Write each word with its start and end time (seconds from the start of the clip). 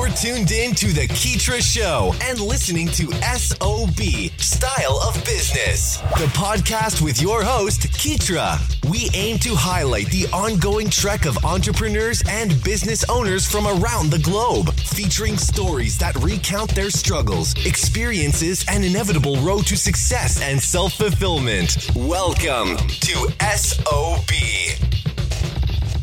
You're 0.00 0.08
tuned 0.08 0.50
in 0.50 0.74
to 0.76 0.94
The 0.94 1.06
Keetria 1.08 1.60
Show 1.60 2.14
and 2.22 2.40
listening 2.40 2.86
to 2.88 3.12
SOB 3.36 4.00
Style 4.40 4.98
of 5.06 5.14
Business, 5.26 5.98
the 6.16 6.24
podcast 6.32 7.02
with 7.02 7.20
your 7.20 7.42
host, 7.42 7.82
Keetra. 7.82 8.58
We 8.90 9.10
aim 9.12 9.38
to 9.40 9.54
highlight 9.54 10.06
the 10.06 10.26
ongoing 10.32 10.88
trek 10.88 11.26
of 11.26 11.44
entrepreneurs 11.44 12.22
and 12.30 12.64
business 12.64 13.04
owners 13.10 13.46
from 13.46 13.66
around 13.66 14.10
the 14.10 14.20
globe, 14.20 14.72
featuring 14.72 15.36
stories 15.36 15.98
that 15.98 16.16
recount 16.16 16.74
their 16.74 16.88
struggles, 16.88 17.52
experiences, 17.66 18.64
and 18.70 18.82
inevitable 18.82 19.36
road 19.42 19.66
to 19.66 19.76
success 19.76 20.40
and 20.40 20.58
self 20.58 20.94
fulfillment. 20.94 21.90
Welcome 21.94 22.78
to 22.78 23.28
SOB. 23.54 24.30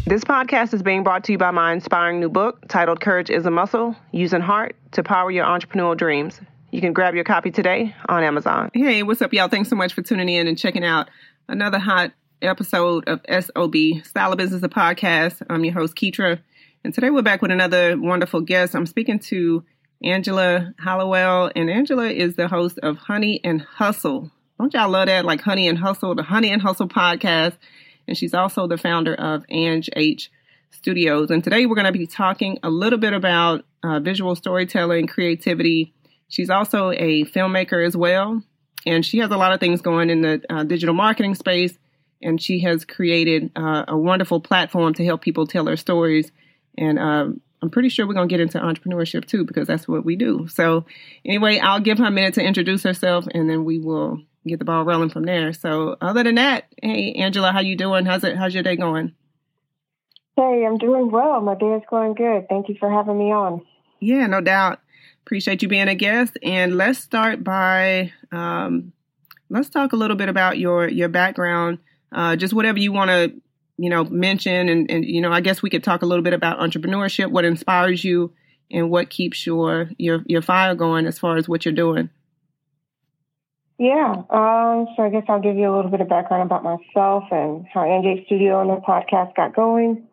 This 0.08 0.24
podcast 0.24 0.74
is 0.74 0.82
being 0.82 1.04
brought 1.04 1.26
to 1.26 1.34
you 1.34 1.38
by 1.38 1.52
my 1.52 1.74
inspiring 1.74 2.22
new 2.22 2.30
book 2.30 2.66
titled 2.70 3.02
Courage 3.02 3.30
is 3.30 3.46
a 3.46 3.52
Muscle 3.52 3.94
Using 4.14 4.40
Heart 4.40 4.78
to 4.94 5.04
Power 5.04 5.30
Your 5.30 5.44
Entrepreneurial 5.44 5.98
Dreams. 5.98 6.40
You 6.72 6.80
can 6.80 6.94
grab 6.94 7.14
your 7.14 7.26
copy 7.26 7.52
today 7.52 7.94
on 8.08 8.24
Amazon. 8.24 8.72
Hey, 8.74 9.04
what's 9.04 9.22
up, 9.22 9.34
y'all? 9.34 9.50
Thanks 9.50 9.68
so 9.70 9.76
much 9.76 9.92
for 9.92 10.02
tuning 10.02 10.30
in 10.30 10.48
and 10.48 10.58
checking 10.58 10.86
out 10.86 11.10
another 11.50 11.78
hot 11.78 12.14
episode 12.42 13.04
of 13.06 13.20
SOB 13.28 13.76
Style 14.06 14.32
of 14.32 14.38
Business, 14.38 14.64
a 14.64 14.70
podcast. 14.70 15.46
I'm 15.50 15.66
your 15.66 15.74
host, 15.74 15.98
Keetria. 15.98 16.40
And 16.86 16.94
today 16.94 17.10
we're 17.10 17.22
back 17.22 17.42
with 17.42 17.52
another 17.52 17.98
wonderful 18.00 18.40
guest. 18.40 18.76
I'm 18.76 18.86
speaking 18.86 19.20
to 19.20 19.66
Angela 20.02 20.74
Hollowell, 20.80 21.52
and 21.54 21.70
Angela 21.70 22.10
is 22.10 22.38
the 22.38 22.48
host 22.48 22.80
of 22.82 22.96
Honey 22.96 23.42
and 23.44 23.62
Hustle. 23.62 24.32
Don't 24.58 24.74
y'all 24.74 24.88
love 24.88 25.08
that? 25.08 25.26
Like 25.26 25.42
Honey 25.42 25.68
and 25.68 25.78
Hustle, 25.78 26.16
the 26.16 26.24
Honey 26.24 26.50
and 26.54 26.62
Hustle 26.62 26.88
podcast 26.88 27.58
and 28.08 28.18
she's 28.18 28.34
also 28.34 28.68
the 28.68 28.78
founder 28.78 29.14
of 29.14 29.46
Ang 29.50 29.84
H 29.96 30.32
Studios. 30.72 31.32
And 31.32 31.44
today 31.44 31.66
we're 31.66 31.76
going 31.76 31.86
to 31.86 31.92
be 31.92 32.08
talking 32.08 32.60
a 32.64 32.70
little 32.70 33.00
bit 33.00 33.14
about 33.14 33.66
uh, 33.84 34.00
visual 34.00 34.36
storytelling, 34.36 35.08
creativity. 35.08 35.94
She's 36.30 36.50
also 36.50 36.92
a 36.92 37.24
filmmaker 37.26 37.86
as 37.86 37.96
well, 37.96 38.42
and 38.86 39.06
she 39.06 39.20
has 39.20 39.32
a 39.32 39.38
lot 39.38 39.54
of 39.54 39.60
things 39.60 39.82
going 39.82 40.10
in 40.10 40.22
the 40.22 40.42
uh, 40.50 40.64
digital 40.64 40.96
marketing 40.96 41.36
space. 41.36 41.78
And 42.20 42.42
she 42.42 42.62
has 42.62 42.84
created 42.84 43.52
uh, 43.56 43.86
a 43.88 43.96
wonderful 43.96 44.40
platform 44.40 44.96
to 44.96 45.06
help 45.06 45.22
people 45.22 45.46
tell 45.46 45.66
their 45.66 45.78
stories. 45.78 46.32
And 46.76 46.98
um, 46.98 47.42
I'm 47.62 47.70
pretty 47.70 47.90
sure 47.90 48.08
we're 48.08 48.16
going 48.16 48.28
to 48.28 48.34
get 48.34 48.40
into 48.40 48.60
entrepreneurship 48.60 49.26
too, 49.26 49.46
because 49.46 49.68
that's 49.68 49.88
what 49.88 50.06
we 50.06 50.16
do. 50.16 50.48
So, 50.48 50.86
anyway, 51.26 51.60
I'll 51.60 51.80
give 51.80 52.00
her 52.00 52.06
a 52.06 52.12
minute 52.12 52.36
to 52.36 52.42
introduce 52.42 52.84
herself, 52.84 53.28
and 53.32 53.50
then 53.50 53.66
we 53.66 53.78
will 53.80 54.22
get 54.48 54.60
the 54.60 54.66
ball 54.66 54.84
rolling 54.84 55.10
from 55.10 55.24
there. 55.24 55.54
So 55.54 55.98
other 56.02 56.24
than 56.24 56.36
that, 56.36 56.66
hey 56.82 57.14
Angela, 57.14 57.52
how 57.52 57.60
you 57.60 57.76
doing? 57.76 58.06
How's 58.06 58.24
it? 58.24 58.38
How's 58.38 58.54
your 58.54 58.64
day 58.64 58.76
going? 58.76 59.14
Hey, 60.36 60.66
I'm 60.68 60.78
doing 60.78 61.10
well. 61.10 61.42
My 61.42 61.56
day 61.56 61.74
is 61.74 61.82
going 61.90 62.14
good. 62.14 62.48
Thank 62.48 62.70
you 62.70 62.76
for 62.80 62.92
having 62.92 63.18
me 63.18 63.32
on. 63.32 63.66
Yeah, 64.00 64.28
no 64.28 64.40
doubt. 64.40 64.80
Appreciate 65.26 65.62
you 65.64 65.68
being 65.68 65.88
a 65.88 65.96
guest. 65.96 66.38
And 66.44 66.78
let's 66.78 67.00
start 67.00 67.44
by 67.44 68.14
um, 68.32 68.94
let's 69.50 69.70
talk 69.70 69.94
a 69.94 69.96
little 69.96 70.16
bit 70.16 70.30
about 70.30 70.58
your 70.58 70.88
your 70.88 71.10
background. 71.10 71.80
Uh, 72.12 72.36
just 72.36 72.54
whatever 72.54 72.80
you 72.80 72.92
want 72.92 73.10
to 73.10 73.34
you 73.78 73.90
know 73.90 74.04
mention, 74.06 74.70
and 74.70 74.90
and 74.92 75.06
you 75.06 75.22
know 75.22 75.32
I 75.32 75.42
guess 75.42 75.62
we 75.62 75.70
could 75.70 75.84
talk 75.84 76.02
a 76.02 76.06
little 76.06 76.24
bit 76.24 76.34
about 76.34 76.60
entrepreneurship, 76.60 77.32
what 77.32 77.46
inspires 77.46 78.04
you, 78.04 78.34
and 78.72 78.90
what 78.90 79.10
keeps 79.10 79.46
your 79.46 79.90
your 79.98 80.24
your 80.28 80.42
fire 80.42 80.76
going 80.76 81.06
as 81.06 81.20
far 81.20 81.38
as 81.38 81.50
what 81.50 81.66
you're 81.66 81.74
doing. 81.74 82.10
Yeah. 83.78 84.24
Um, 84.30 84.88
so 84.96 85.04
I 85.04 85.10
guess 85.12 85.24
I'll 85.30 85.42
give 85.42 85.56
you 85.56 85.72
a 85.72 85.76
little 85.76 85.92
bit 85.92 86.02
of 86.02 86.10
background 86.10 86.44
about 86.44 86.64
myself 86.64 87.26
and 87.32 87.66
how 87.72 87.84
Ang 87.84 88.06
H 88.06 88.26
Studio 88.26 88.62
and 88.62 88.70
the 88.70 88.82
podcast 88.82 89.36
got 89.36 89.56
going. 89.56 90.08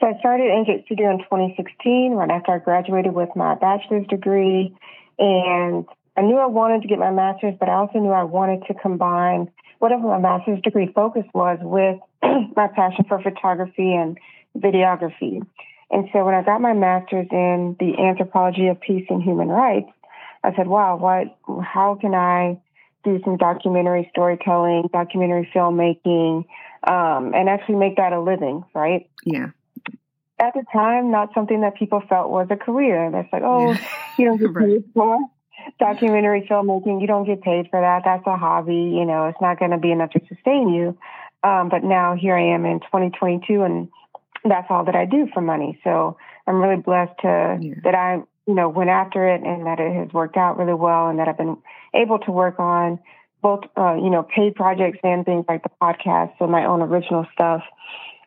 So 0.00 0.06
I 0.06 0.18
started 0.18 0.50
Ang 0.50 0.66
H 0.68 0.86
Studio 0.86 1.10
in 1.10 1.18
2016, 1.18 2.12
right 2.12 2.30
after 2.30 2.52
I 2.52 2.58
graduated 2.58 3.12
with 3.12 3.28
my 3.36 3.54
bachelor's 3.54 4.06
degree. 4.06 4.74
And 5.18 5.84
I 6.16 6.22
knew 6.22 6.38
I 6.38 6.46
wanted 6.46 6.82
to 6.82 6.88
get 6.88 6.98
my 6.98 7.10
master's, 7.10 7.54
but 7.60 7.68
I 7.68 7.74
also 7.74 7.98
knew 7.98 8.10
I 8.10 8.24
wanted 8.24 8.66
to 8.68 8.74
combine 8.74 9.50
whatever 9.78 10.08
my 10.08 10.18
master's 10.18 10.62
degree 10.62 10.90
focus 10.94 11.24
was 11.34 11.58
with 11.60 12.00
my 12.56 12.68
passion 12.68 13.04
for 13.06 13.20
photography 13.20 13.94
and 13.94 14.18
videography. 14.56 15.46
And 15.90 16.08
so 16.12 16.24
when 16.24 16.34
I 16.34 16.42
got 16.42 16.62
my 16.62 16.72
master's 16.72 17.26
in 17.30 17.76
the 17.78 17.98
anthropology 18.02 18.68
of 18.68 18.80
peace 18.80 19.04
and 19.10 19.22
human 19.22 19.48
rights, 19.48 19.90
I 20.42 20.54
said, 20.56 20.66
wow, 20.66 20.96
what, 20.96 21.38
how 21.62 21.96
can 22.00 22.14
I 22.14 22.60
do 23.04 23.20
some 23.24 23.36
documentary 23.36 24.08
storytelling, 24.10 24.88
documentary 24.92 25.48
filmmaking, 25.54 26.44
um, 26.86 27.32
and 27.34 27.48
actually 27.48 27.76
make 27.76 27.96
that 27.96 28.12
a 28.12 28.20
living, 28.20 28.64
right? 28.74 29.08
Yeah. 29.24 29.50
At 30.40 30.54
the 30.54 30.64
time, 30.72 31.10
not 31.10 31.32
something 31.34 31.60
that 31.60 31.76
people 31.76 32.02
felt 32.08 32.30
was 32.30 32.48
a 32.50 32.56
career. 32.56 33.10
That's 33.10 33.32
like, 33.32 33.42
oh, 33.44 33.72
yeah. 33.72 33.88
you 34.18 34.24
don't 34.26 34.38
get 34.38 34.54
paid 34.62 34.84
for 34.92 35.18
documentary 35.78 36.46
filmmaking. 36.50 37.00
You 37.00 37.06
don't 37.06 37.24
get 37.24 37.42
paid 37.42 37.68
for 37.70 37.80
that. 37.80 38.02
That's 38.04 38.26
a 38.26 38.36
hobby. 38.36 38.74
You 38.74 39.04
know, 39.04 39.26
it's 39.26 39.40
not 39.40 39.58
going 39.58 39.70
to 39.70 39.78
be 39.78 39.92
enough 39.92 40.10
to 40.10 40.20
sustain 40.28 40.70
you. 40.70 40.98
Um, 41.42 41.68
but 41.68 41.84
now 41.84 42.16
here 42.16 42.34
I 42.34 42.54
am 42.54 42.64
in 42.64 42.80
2022, 42.80 43.62
and 43.62 43.88
that's 44.44 44.66
all 44.70 44.84
that 44.84 44.96
I 44.96 45.04
do 45.04 45.28
for 45.32 45.40
money. 45.40 45.78
So 45.84 46.16
I'm 46.46 46.56
really 46.56 46.80
blessed 46.80 47.18
to 47.22 47.58
yeah. 47.60 47.74
that 47.84 47.94
I 47.94 48.22
you 48.46 48.54
know, 48.54 48.68
went 48.68 48.90
after 48.90 49.26
it 49.28 49.42
and 49.42 49.66
that 49.66 49.80
it 49.80 49.94
has 49.94 50.12
worked 50.12 50.36
out 50.36 50.58
really 50.58 50.74
well 50.74 51.08
and 51.08 51.18
that 51.18 51.28
I've 51.28 51.38
been 51.38 51.56
able 51.94 52.18
to 52.20 52.30
work 52.30 52.58
on 52.58 52.98
both, 53.42 53.64
uh, 53.76 53.94
you 53.94 54.10
know, 54.10 54.22
paid 54.22 54.54
projects 54.54 54.98
and 55.02 55.24
things 55.24 55.44
like 55.48 55.62
the 55.62 55.70
podcast, 55.80 56.32
so 56.38 56.46
my 56.46 56.64
own 56.64 56.80
original 56.82 57.26
stuff. 57.32 57.62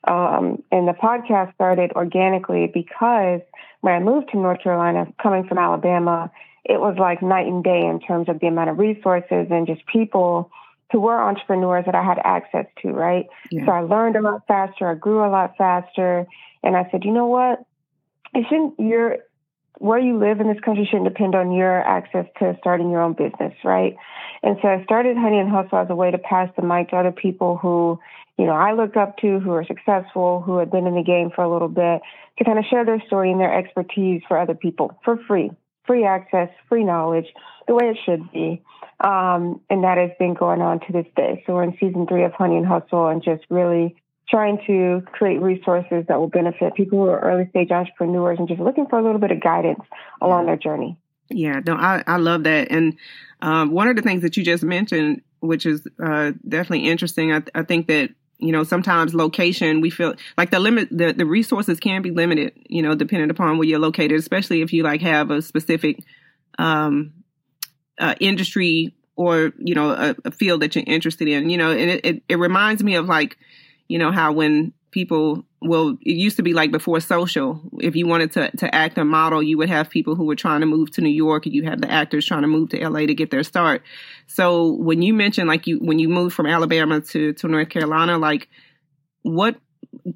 Um, 0.07 0.63
and 0.71 0.87
the 0.87 0.93
podcast 0.93 1.53
started 1.55 1.91
organically 1.93 2.69
because 2.71 3.41
when 3.81 3.93
I 3.93 3.99
moved 3.99 4.29
to 4.31 4.37
North 4.37 4.61
Carolina, 4.61 5.07
coming 5.21 5.47
from 5.47 5.57
Alabama, 5.57 6.31
it 6.63 6.79
was 6.79 6.97
like 6.99 7.21
night 7.21 7.47
and 7.47 7.63
day 7.63 7.85
in 7.85 7.99
terms 7.99 8.29
of 8.29 8.39
the 8.39 8.47
amount 8.47 8.69
of 8.69 8.77
resources 8.77 9.47
and 9.49 9.67
just 9.67 9.85
people 9.87 10.51
who 10.91 11.01
were 11.01 11.19
entrepreneurs 11.19 11.85
that 11.85 11.95
I 11.95 12.03
had 12.03 12.19
access 12.23 12.65
to, 12.81 12.89
right? 12.89 13.25
Yeah. 13.51 13.65
So 13.65 13.71
I 13.71 13.81
learned 13.81 14.15
a 14.15 14.21
lot 14.21 14.47
faster, 14.47 14.89
I 14.89 14.95
grew 14.95 15.25
a 15.25 15.29
lot 15.29 15.55
faster, 15.57 16.25
and 16.63 16.77
I 16.77 16.87
said, 16.91 17.03
you 17.03 17.11
know 17.11 17.27
what? 17.27 17.63
It 18.33 18.45
shouldn't 18.49 18.79
your 18.79 19.17
where 19.79 19.99
you 19.99 20.17
live 20.17 20.39
in 20.39 20.47
this 20.47 20.59
country 20.63 20.87
shouldn't 20.89 21.09
depend 21.09 21.35
on 21.35 21.51
your 21.51 21.81
access 21.81 22.25
to 22.39 22.57
starting 22.59 22.89
your 22.89 23.01
own 23.01 23.13
business, 23.13 23.53
right? 23.63 23.95
And 24.43 24.57
so 24.61 24.67
I 24.67 24.83
started 24.83 25.17
Honey 25.17 25.39
and 25.39 25.49
Hustle 25.49 25.77
as 25.77 25.89
a 25.89 25.95
way 25.95 26.11
to 26.11 26.17
pass 26.17 26.49
the 26.55 26.63
mic 26.63 26.89
to 26.89 26.97
other 26.97 27.11
people 27.11 27.57
who, 27.57 27.99
you 28.37 28.45
know, 28.45 28.53
I 28.53 28.73
looked 28.73 28.97
up 28.97 29.17
to, 29.17 29.39
who 29.39 29.51
are 29.51 29.65
successful, 29.65 30.41
who 30.41 30.57
had 30.57 30.71
been 30.71 30.87
in 30.87 30.95
the 30.95 31.03
game 31.03 31.31
for 31.33 31.43
a 31.43 31.51
little 31.51 31.67
bit, 31.67 32.01
to 32.37 32.43
kind 32.43 32.59
of 32.59 32.65
share 32.69 32.85
their 32.85 33.01
story 33.07 33.31
and 33.31 33.39
their 33.39 33.53
expertise 33.53 34.21
for 34.27 34.37
other 34.37 34.55
people 34.55 34.97
for 35.03 35.17
free, 35.27 35.51
free 35.85 36.05
access, 36.05 36.49
free 36.69 36.83
knowledge, 36.83 37.27
the 37.67 37.75
way 37.75 37.89
it 37.89 37.97
should 38.05 38.31
be. 38.31 38.61
Um, 38.99 39.61
and 39.69 39.83
that 39.83 39.97
has 39.97 40.11
been 40.17 40.33
going 40.33 40.61
on 40.61 40.79
to 40.81 40.93
this 40.93 41.05
day. 41.15 41.43
So 41.45 41.53
we're 41.53 41.63
in 41.63 41.77
season 41.79 42.07
three 42.07 42.23
of 42.23 42.33
Honey 42.33 42.57
and 42.57 42.65
Hustle 42.65 43.07
and 43.07 43.23
just 43.23 43.43
really 43.49 43.95
trying 44.29 44.59
to 44.67 45.01
create 45.11 45.41
resources 45.41 46.05
that 46.07 46.19
will 46.19 46.27
benefit 46.27 46.75
people 46.75 46.99
who 46.99 47.09
are 47.09 47.19
early 47.19 47.47
stage 47.49 47.71
entrepreneurs 47.71 48.37
and 48.39 48.47
just 48.47 48.59
looking 48.59 48.87
for 48.87 48.99
a 48.99 49.03
little 49.03 49.19
bit 49.19 49.31
of 49.31 49.41
guidance 49.41 49.79
along 50.21 50.45
their 50.45 50.57
journey. 50.57 50.97
Yeah, 51.29 51.61
no, 51.65 51.75
I, 51.75 52.03
I 52.07 52.17
love 52.17 52.43
that. 52.43 52.71
And 52.71 52.97
um, 53.41 53.71
one 53.71 53.87
of 53.87 53.95
the 53.95 54.01
things 54.01 54.21
that 54.21 54.37
you 54.37 54.43
just 54.43 54.63
mentioned, 54.63 55.21
which 55.39 55.65
is 55.65 55.87
uh, 56.03 56.31
definitely 56.47 56.89
interesting, 56.89 57.33
I, 57.33 57.43
I 57.53 57.63
think 57.63 57.87
that 57.87 58.11
you 58.39 58.51
know 58.51 58.63
sometimes 58.63 59.15
location 59.15 59.81
we 59.81 59.89
feel 59.89 60.13
like 60.37 60.51
the 60.51 60.59
limit 60.59 60.89
the, 60.91 61.11
the 61.11 61.25
resources 61.25 61.79
can 61.79 62.03
be 62.03 62.11
limited 62.11 62.53
you 62.69 62.83
know 62.83 62.93
depending 62.93 63.31
upon 63.31 63.57
where 63.57 63.67
you're 63.67 63.79
located 63.79 64.19
especially 64.19 64.61
if 64.61 64.71
you 64.71 64.83
like 64.83 65.01
have 65.01 65.31
a 65.31 65.41
specific 65.41 65.99
um 66.59 67.13
uh, 67.99 68.13
industry 68.19 68.93
or 69.15 69.53
you 69.57 69.73
know 69.73 69.89
a, 69.89 70.15
a, 70.25 70.29
field 70.29 70.61
that 70.61 70.75
you're 70.75 70.83
interested 70.85 71.27
in 71.27 71.49
you 71.49 71.57
know 71.57 71.71
and 71.71 71.89
it, 71.89 72.05
it, 72.05 72.23
it 72.29 72.35
reminds 72.35 72.83
me 72.83 72.93
of 72.93 73.07
like 73.07 73.37
you 73.87 73.97
know 73.97 74.11
how 74.11 74.31
when 74.31 74.73
people 74.91 75.43
well 75.61 75.97
it 76.01 76.15
used 76.15 76.37
to 76.37 76.43
be 76.43 76.53
like 76.53 76.71
before 76.71 76.99
social 76.99 77.61
if 77.79 77.95
you 77.95 78.07
wanted 78.07 78.31
to 78.31 78.49
to 78.57 78.73
act 78.73 78.97
a 78.97 79.03
model 79.03 79.43
you 79.43 79.57
would 79.57 79.69
have 79.69 79.89
people 79.89 80.15
who 80.15 80.25
were 80.25 80.35
trying 80.35 80.61
to 80.61 80.65
move 80.65 80.89
to 80.89 81.01
new 81.01 81.09
york 81.09 81.45
and 81.45 81.53
you 81.53 81.63
have 81.63 81.81
the 81.81 81.91
actors 81.91 82.25
trying 82.25 82.41
to 82.41 82.47
move 82.47 82.69
to 82.69 82.89
la 82.89 82.99
to 82.99 83.13
get 83.13 83.29
their 83.29 83.43
start. 83.43 83.83
So 84.27 84.73
when 84.73 85.01
you 85.01 85.13
mentioned 85.13 85.47
like 85.47 85.67
you 85.67 85.77
when 85.79 85.99
you 85.99 86.09
moved 86.09 86.35
from 86.35 86.45
alabama 86.45 87.01
to 87.01 87.33
to 87.33 87.47
north 87.47 87.69
carolina 87.69 88.17
like 88.17 88.47
what 89.23 89.57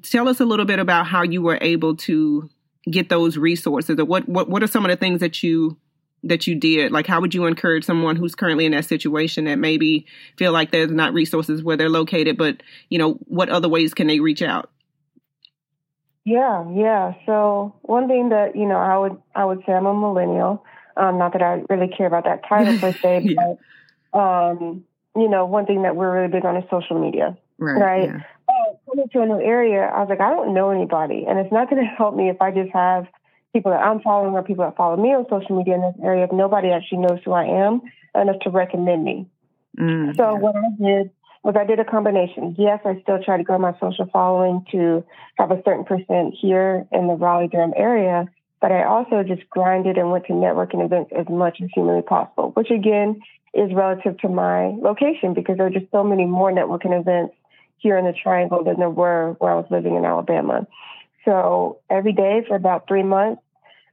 tell 0.02 0.28
us 0.28 0.40
a 0.40 0.44
little 0.44 0.64
bit 0.64 0.78
about 0.78 1.06
how 1.06 1.22
you 1.22 1.42
were 1.42 1.58
able 1.60 1.96
to 1.96 2.48
get 2.90 3.08
those 3.08 3.36
resources 3.36 3.98
or 3.98 4.04
what 4.04 4.28
what 4.28 4.48
what 4.48 4.62
are 4.62 4.66
some 4.66 4.84
of 4.84 4.90
the 4.90 4.96
things 4.96 5.20
that 5.20 5.42
you 5.42 5.76
that 6.24 6.46
you 6.46 6.54
did? 6.54 6.92
Like, 6.92 7.06
how 7.06 7.20
would 7.20 7.34
you 7.34 7.46
encourage 7.46 7.84
someone 7.84 8.16
who's 8.16 8.34
currently 8.34 8.66
in 8.66 8.72
that 8.72 8.84
situation 8.84 9.44
that 9.46 9.58
maybe 9.58 10.06
feel 10.36 10.52
like 10.52 10.70
there's 10.70 10.90
not 10.90 11.12
resources 11.14 11.62
where 11.62 11.76
they're 11.76 11.88
located, 11.88 12.36
but 12.36 12.62
you 12.88 12.98
know, 12.98 13.14
what 13.26 13.48
other 13.48 13.68
ways 13.68 13.94
can 13.94 14.06
they 14.06 14.20
reach 14.20 14.42
out? 14.42 14.70
Yeah, 16.24 16.70
yeah. 16.72 17.14
So 17.26 17.74
one 17.82 18.06
thing 18.06 18.28
that 18.28 18.54
you 18.54 18.66
know, 18.66 18.76
I 18.76 18.96
would 18.96 19.20
I 19.34 19.44
would 19.44 19.62
say 19.66 19.72
I'm 19.72 19.86
a 19.86 19.94
millennial. 19.94 20.64
Um, 20.96 21.18
not 21.18 21.32
that 21.32 21.42
I 21.42 21.64
really 21.70 21.88
care 21.88 22.06
about 22.06 22.24
that 22.24 22.42
title 22.48 22.78
per 22.78 22.92
se, 23.02 23.22
yeah. 23.24 23.54
but 24.12 24.18
um, 24.18 24.84
you 25.16 25.28
know, 25.28 25.46
one 25.46 25.66
thing 25.66 25.82
that 25.82 25.96
we're 25.96 26.14
really 26.14 26.30
big 26.30 26.44
on 26.44 26.56
is 26.56 26.64
social 26.70 27.00
media, 27.00 27.36
right? 27.58 27.80
right? 27.80 28.08
Yeah. 28.08 28.20
Uh, 28.48 28.74
coming 28.88 29.08
to 29.12 29.22
a 29.22 29.26
new 29.26 29.40
area, 29.40 29.80
I 29.82 30.00
was 30.00 30.08
like, 30.08 30.20
I 30.20 30.30
don't 30.30 30.54
know 30.54 30.70
anybody, 30.70 31.24
and 31.28 31.38
it's 31.38 31.52
not 31.52 31.68
going 31.68 31.82
to 31.88 31.88
help 31.88 32.14
me 32.14 32.28
if 32.28 32.40
I 32.40 32.52
just 32.52 32.70
have 32.72 33.06
people 33.52 33.72
that 33.72 33.82
I'm 33.82 34.00
following 34.00 34.34
or 34.34 34.42
people 34.42 34.64
that 34.64 34.76
follow 34.76 34.96
me 34.96 35.10
on 35.10 35.26
social 35.28 35.56
media 35.56 35.74
in 35.74 35.82
this 35.82 35.94
area 36.02 36.24
if 36.24 36.32
nobody 36.32 36.70
actually 36.70 36.98
knows 36.98 37.20
who 37.24 37.32
I 37.32 37.44
am 37.44 37.82
enough 38.14 38.40
to 38.42 38.50
recommend 38.50 39.04
me. 39.04 39.26
Mm, 39.78 40.16
so 40.16 40.22
yeah. 40.22 40.38
what 40.38 40.56
I 40.56 40.68
did 40.78 41.10
was 41.42 41.54
I 41.58 41.64
did 41.64 41.80
a 41.80 41.84
combination. 41.84 42.54
Yes, 42.58 42.80
I 42.84 43.00
still 43.02 43.18
try 43.22 43.36
to 43.36 43.42
grow 43.42 43.58
my 43.58 43.72
social 43.80 44.08
following 44.12 44.64
to 44.70 45.04
have 45.36 45.50
a 45.50 45.60
certain 45.64 45.84
percent 45.84 46.34
here 46.40 46.86
in 46.92 47.08
the 47.08 47.14
Raleigh 47.14 47.48
Durham 47.48 47.72
area, 47.76 48.26
but 48.60 48.70
I 48.70 48.84
also 48.84 49.22
just 49.22 49.48
grinded 49.50 49.98
and 49.98 50.10
went 50.10 50.26
to 50.26 50.32
networking 50.32 50.84
events 50.84 51.10
as 51.16 51.26
much 51.28 51.58
as 51.62 51.68
humanly 51.74 52.02
possible, 52.02 52.50
which 52.54 52.70
again 52.70 53.20
is 53.54 53.72
relative 53.74 54.18
to 54.18 54.28
my 54.28 54.68
location 54.80 55.34
because 55.34 55.56
there 55.56 55.66
are 55.66 55.70
just 55.70 55.90
so 55.90 56.04
many 56.04 56.24
more 56.24 56.52
networking 56.52 56.98
events 56.98 57.34
here 57.78 57.98
in 57.98 58.04
the 58.04 58.12
Triangle 58.12 58.62
than 58.64 58.78
there 58.78 58.88
were 58.88 59.34
where 59.38 59.52
I 59.52 59.56
was 59.56 59.66
living 59.70 59.96
in 59.96 60.04
Alabama. 60.04 60.66
So 61.24 61.78
every 61.90 62.12
day 62.12 62.44
for 62.46 62.56
about 62.56 62.88
three 62.88 63.02
months, 63.02 63.42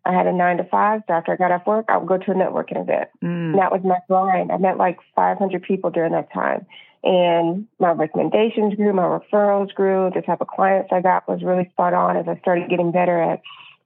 I 0.05 0.13
had 0.13 0.27
a 0.27 0.33
nine 0.33 0.57
to 0.57 0.63
five. 0.63 1.01
So 1.07 1.13
after 1.13 1.33
I 1.33 1.35
got 1.35 1.51
off 1.51 1.67
work, 1.67 1.85
I 1.89 1.97
would 1.97 2.07
go 2.07 2.17
to 2.17 2.31
a 2.31 2.33
networking 2.33 2.81
event. 2.81 3.09
Mm. 3.23 3.55
that 3.57 3.71
was 3.71 3.81
my 3.83 3.99
grind. 4.07 4.51
I 4.51 4.57
met 4.57 4.77
like 4.77 4.97
500 5.15 5.61
people 5.61 5.91
during 5.91 6.13
that 6.13 6.31
time. 6.33 6.65
And 7.03 7.67
my 7.79 7.91
recommendations 7.91 8.75
grew, 8.75 8.91
my 8.91 9.03
referrals 9.03 9.73
grew. 9.73 10.11
The 10.13 10.21
type 10.21 10.41
of 10.41 10.47
clients 10.47 10.89
I 10.91 11.01
got 11.01 11.27
was 11.29 11.43
really 11.43 11.69
spot 11.71 11.93
on 11.93 12.17
as 12.17 12.27
I 12.27 12.37
started 12.39 12.69
getting 12.69 12.91
better 12.91 13.21
at 13.21 13.41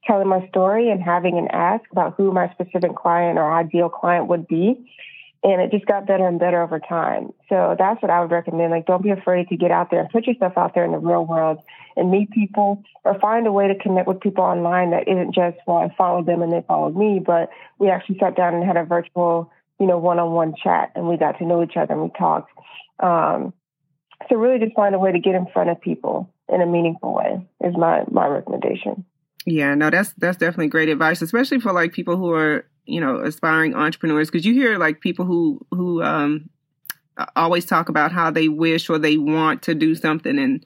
telling 0.06 0.28
my 0.28 0.46
story 0.48 0.90
and 0.90 1.02
having 1.02 1.38
an 1.38 1.48
ask 1.48 1.84
about 1.92 2.14
who 2.16 2.32
my 2.32 2.50
specific 2.52 2.94
client 2.96 3.38
or 3.38 3.52
ideal 3.52 3.88
client 3.88 4.26
would 4.26 4.46
be. 4.48 4.84
And 5.44 5.60
it 5.60 5.70
just 5.70 5.84
got 5.84 6.06
better 6.06 6.26
and 6.26 6.40
better 6.40 6.62
over 6.62 6.80
time. 6.80 7.34
So 7.50 7.76
that's 7.78 8.00
what 8.00 8.10
I 8.10 8.22
would 8.22 8.30
recommend. 8.30 8.70
Like, 8.70 8.86
don't 8.86 9.02
be 9.02 9.10
afraid 9.10 9.48
to 9.48 9.56
get 9.56 9.70
out 9.70 9.90
there 9.90 10.00
and 10.00 10.08
put 10.08 10.26
yourself 10.26 10.54
out 10.56 10.74
there 10.74 10.86
in 10.86 10.92
the 10.92 10.98
real 10.98 11.26
world 11.26 11.58
and 11.96 12.10
meet 12.10 12.30
people 12.30 12.82
or 13.04 13.18
find 13.20 13.46
a 13.46 13.52
way 13.52 13.68
to 13.68 13.74
connect 13.74 14.08
with 14.08 14.20
people 14.20 14.42
online 14.42 14.92
that 14.92 15.06
isn't 15.06 15.34
just, 15.34 15.58
well, 15.66 15.76
I 15.76 15.94
followed 15.96 16.24
them 16.24 16.40
and 16.40 16.50
they 16.50 16.64
followed 16.66 16.96
me, 16.96 17.20
but 17.24 17.50
we 17.78 17.90
actually 17.90 18.18
sat 18.18 18.36
down 18.36 18.54
and 18.54 18.64
had 18.64 18.78
a 18.78 18.84
virtual, 18.84 19.52
you 19.78 19.86
know, 19.86 19.98
one 19.98 20.18
on 20.18 20.32
one 20.32 20.54
chat 20.60 20.92
and 20.94 21.06
we 21.06 21.18
got 21.18 21.38
to 21.38 21.44
know 21.44 21.62
each 21.62 21.76
other 21.76 21.92
and 21.92 22.02
we 22.04 22.10
talked. 22.18 22.50
Um, 23.00 23.52
so 24.30 24.36
really 24.36 24.64
just 24.64 24.74
find 24.74 24.94
a 24.94 24.98
way 24.98 25.12
to 25.12 25.18
get 25.18 25.34
in 25.34 25.46
front 25.52 25.68
of 25.68 25.78
people 25.78 26.32
in 26.50 26.62
a 26.62 26.66
meaningful 26.66 27.12
way 27.12 27.46
is 27.62 27.76
my, 27.76 28.04
my 28.10 28.26
recommendation. 28.26 29.04
Yeah, 29.46 29.74
no, 29.74 29.90
that's 29.90 30.12
that's 30.14 30.38
definitely 30.38 30.68
great 30.68 30.88
advice, 30.88 31.20
especially 31.20 31.60
for 31.60 31.70
like 31.72 31.92
people 31.92 32.16
who 32.16 32.32
are 32.32 32.66
you 32.86 33.00
know 33.00 33.20
aspiring 33.20 33.74
entrepreneurs, 33.74 34.30
because 34.30 34.44
you 34.44 34.54
hear 34.54 34.78
like 34.78 35.00
people 35.00 35.24
who 35.24 35.64
who 35.70 36.02
um, 36.02 36.50
always 37.36 37.64
talk 37.64 37.88
about 37.88 38.12
how 38.12 38.30
they 38.30 38.48
wish 38.48 38.88
or 38.88 38.98
they 38.98 39.16
want 39.16 39.62
to 39.62 39.74
do 39.74 39.94
something, 39.94 40.38
and 40.38 40.64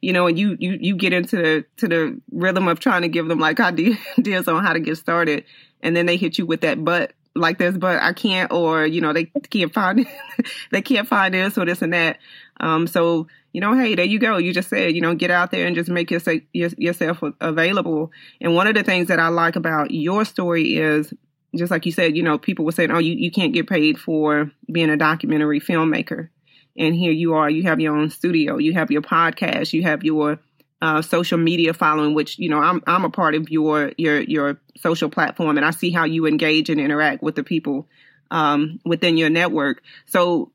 you 0.00 0.12
know, 0.12 0.26
and 0.26 0.38
you 0.38 0.56
you 0.58 0.78
you 0.80 0.96
get 0.96 1.12
into 1.12 1.36
the 1.36 1.64
to 1.78 1.88
the 1.88 2.20
rhythm 2.32 2.68
of 2.68 2.80
trying 2.80 3.02
to 3.02 3.08
give 3.08 3.28
them 3.28 3.38
like 3.38 3.60
ideas 3.60 4.48
on 4.48 4.64
how 4.64 4.72
to 4.72 4.80
get 4.80 4.96
started, 4.96 5.44
and 5.82 5.96
then 5.96 6.06
they 6.06 6.16
hit 6.16 6.38
you 6.38 6.46
with 6.46 6.62
that 6.62 6.84
but 6.84 7.12
like 7.34 7.58
this, 7.58 7.76
but 7.76 8.02
I 8.02 8.12
can't, 8.12 8.52
or 8.52 8.86
you 8.86 9.00
know, 9.00 9.12
they 9.12 9.26
can't 9.26 9.72
find 9.72 10.06
they 10.70 10.82
can't 10.82 11.08
find 11.08 11.34
this 11.34 11.56
or 11.56 11.64
this 11.64 11.82
and 11.82 11.92
that. 11.92 12.18
Um, 12.58 12.86
so 12.86 13.28
you 13.52 13.60
know, 13.60 13.76
hey, 13.76 13.94
there 13.94 14.04
you 14.04 14.18
go. 14.18 14.36
You 14.36 14.52
just 14.52 14.68
said, 14.68 14.94
you 14.94 15.00
know, 15.00 15.14
get 15.14 15.30
out 15.30 15.50
there 15.50 15.66
and 15.66 15.74
just 15.74 15.90
make 15.90 16.10
yourself, 16.10 16.40
yourself 16.52 17.20
available. 17.40 18.12
And 18.40 18.54
one 18.54 18.68
of 18.68 18.74
the 18.74 18.84
things 18.84 19.08
that 19.08 19.18
I 19.18 19.26
like 19.28 19.56
about 19.56 19.90
your 19.90 20.24
story 20.24 20.76
is, 20.76 21.12
just 21.54 21.70
like 21.70 21.86
you 21.86 21.92
said, 21.92 22.16
you 22.16 22.22
know, 22.22 22.38
people 22.38 22.64
were 22.64 22.72
saying, 22.72 22.90
oh, 22.90 22.98
you, 22.98 23.14
you 23.14 23.30
can't 23.30 23.52
get 23.52 23.68
paid 23.68 23.98
for 23.98 24.50
being 24.70 24.90
a 24.90 24.96
documentary 24.96 25.60
filmmaker. 25.60 26.28
And 26.76 26.94
here 26.94 27.12
you 27.12 27.34
are, 27.34 27.50
you 27.50 27.64
have 27.64 27.80
your 27.80 27.96
own 27.96 28.10
studio, 28.10 28.58
you 28.58 28.74
have 28.74 28.90
your 28.90 29.02
podcast, 29.02 29.72
you 29.72 29.82
have 29.82 30.04
your 30.04 30.38
uh, 30.80 31.02
social 31.02 31.38
media 31.38 31.74
following, 31.74 32.14
which, 32.14 32.38
you 32.38 32.48
know, 32.48 32.58
I'm, 32.58 32.82
I'm 32.86 33.04
a 33.04 33.10
part 33.10 33.34
of 33.34 33.50
your, 33.50 33.92
your, 33.98 34.20
your 34.20 34.60
social 34.76 35.10
platform 35.10 35.56
and 35.56 35.66
I 35.66 35.72
see 35.72 35.90
how 35.90 36.04
you 36.04 36.26
engage 36.26 36.70
and 36.70 36.80
interact 36.80 37.22
with 37.22 37.34
the 37.34 37.44
people 37.44 37.88
um, 38.30 38.78
within 38.84 39.16
your 39.16 39.30
network. 39.30 39.82
So 40.06 40.52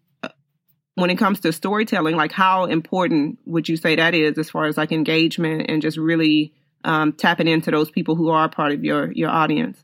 when 0.95 1.09
it 1.09 1.17
comes 1.17 1.41
to 1.41 1.53
storytelling, 1.53 2.15
like 2.15 2.31
how 2.31 2.65
important 2.65 3.37
would 3.45 3.69
you 3.69 3.77
say 3.77 3.97
that 3.97 4.15
is 4.15 4.37
as 4.37 4.49
far 4.49 4.65
as 4.65 4.77
like 4.77 4.91
engagement 4.91 5.65
and 5.69 5.81
just 5.81 5.97
really 5.97 6.53
um, 6.83 7.13
tapping 7.13 7.47
into 7.47 7.69
those 7.69 7.91
people 7.91 8.15
who 8.15 8.29
are 8.29 8.49
part 8.49 8.71
of 8.71 8.83
your 8.83 9.11
your 9.11 9.29
audience? 9.29 9.83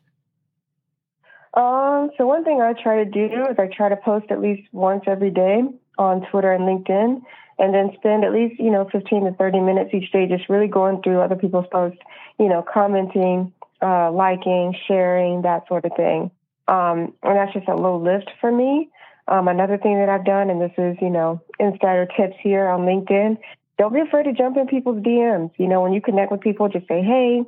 Um, 1.54 2.12
so 2.18 2.26
one 2.26 2.44
thing 2.44 2.62
I 2.62 2.74
try 2.74 3.04
to 3.04 3.10
do 3.10 3.26
is 3.50 3.58
I 3.60 3.68
try 3.68 3.90
to 3.90 3.98
post 3.98 4.28
at 4.30 4.42
least 4.42 4.68
once 4.72 5.04
every 5.08 5.32
day 5.32 5.62
on 5.98 6.26
Twitter 6.32 6.52
and 6.52 6.64
LinkedIn, 6.64 7.22
and 7.60 7.74
then 7.74 7.92
spend 7.98 8.24
at 8.24 8.32
least 8.32 8.60
you 8.60 8.72
know 8.72 8.88
15 8.92 9.26
to 9.26 9.32
30 9.34 9.60
minutes 9.60 9.94
each 9.94 10.12
day 10.12 10.28
just 10.28 10.50
really 10.50 10.68
going 10.68 11.02
through 11.02 11.20
other 11.20 11.36
people's 11.36 11.68
posts, 11.72 12.00
you 12.40 12.48
know, 12.48 12.64
commenting, 12.64 13.54
uh, 13.82 14.12
liking, 14.12 14.76
sharing, 14.88 15.42
that 15.42 15.68
sort 15.68 15.86
of 15.86 15.92
thing. 15.98 16.32
Um, 16.68 17.14
and 17.24 17.36
that's 17.36 17.54
just 17.54 17.68
a 17.68 17.76
low 17.76 17.98
lift 17.98 18.32
for 18.40 18.52
me. 18.52 18.90
Um, 19.28 19.48
another 19.48 19.78
thing 19.78 19.98
that 20.00 20.10
I've 20.10 20.26
done, 20.26 20.50
and 20.50 20.62
this 20.62 20.72
is, 20.78 20.98
you 21.02 21.10
know, 21.10 21.42
insider 21.60 22.08
tips 22.18 22.36
here 22.42 22.68
on 22.68 22.82
LinkedIn, 22.82 23.38
don't 23.78 23.94
be 23.94 24.00
afraid 24.00 24.24
to 24.24 24.34
jump 24.34 24.58
in 24.58 24.68
people's 24.68 25.04
DMs. 25.04 25.52
You 25.58 25.68
know, 25.68 25.82
when 25.82 25.94
you 25.94 26.02
connect 26.02 26.32
with 26.32 26.42
people, 26.42 26.70
just 26.70 26.88
say, 26.88 27.02
hey, 27.02 27.44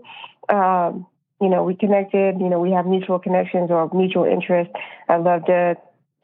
um, 0.50 1.06
you 1.44 1.50
know, 1.50 1.64
we 1.64 1.76
connected, 1.76 2.40
you 2.40 2.50
know, 2.50 2.60
we 2.60 2.72
have 2.72 2.86
mutual 2.86 3.20
connections 3.20 3.70
or 3.70 3.90
mutual 3.94 4.24
interest. 4.24 4.72
I'd 5.10 5.22
love 5.22 5.46
to 5.46 5.76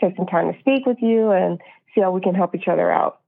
take 0.01 0.15
some 0.15 0.25
time 0.25 0.53
to 0.53 0.59
speak 0.59 0.85
with 0.85 0.97
you 1.01 1.31
and 1.31 1.59
see 1.93 2.01
how 2.01 2.11
we 2.11 2.21
can 2.21 2.33
help 2.33 2.55
each 2.55 2.67
other 2.67 2.89
out. 2.89 3.19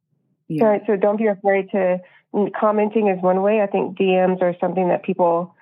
Yeah. 0.47 0.65
Right, 0.65 0.81
so 0.87 0.95
don't 0.95 1.17
be 1.17 1.27
afraid 1.27 1.69
to 1.71 1.99
mm, 2.33 2.49
commenting 2.57 3.07
is 3.07 3.21
one 3.21 3.41
way. 3.41 3.61
I 3.61 3.67
think 3.67 3.97
DMs 3.97 4.41
are 4.41 4.55
something 4.59 4.89
that 4.89 5.03
people 5.03 5.55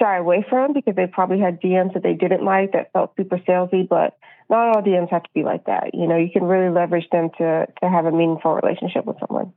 shy 0.00 0.18
away 0.18 0.44
from 0.48 0.72
because 0.72 0.94
they 0.94 1.06
probably 1.06 1.40
had 1.40 1.60
DMs 1.60 1.94
that 1.94 2.02
they 2.02 2.14
didn't 2.14 2.44
like 2.44 2.72
that 2.72 2.92
felt 2.92 3.14
super 3.16 3.38
salesy, 3.38 3.88
but 3.88 4.18
not 4.50 4.76
all 4.76 4.82
DMs 4.82 5.10
have 5.10 5.22
to 5.22 5.30
be 5.34 5.42
like 5.42 5.66
that. 5.66 5.94
You 5.94 6.06
know, 6.06 6.16
you 6.16 6.30
can 6.32 6.44
really 6.44 6.72
leverage 6.72 7.08
them 7.10 7.30
to 7.38 7.66
to 7.82 7.88
have 7.88 8.06
a 8.06 8.12
meaningful 8.12 8.54
relationship 8.54 9.04
with 9.04 9.16
someone. 9.20 9.52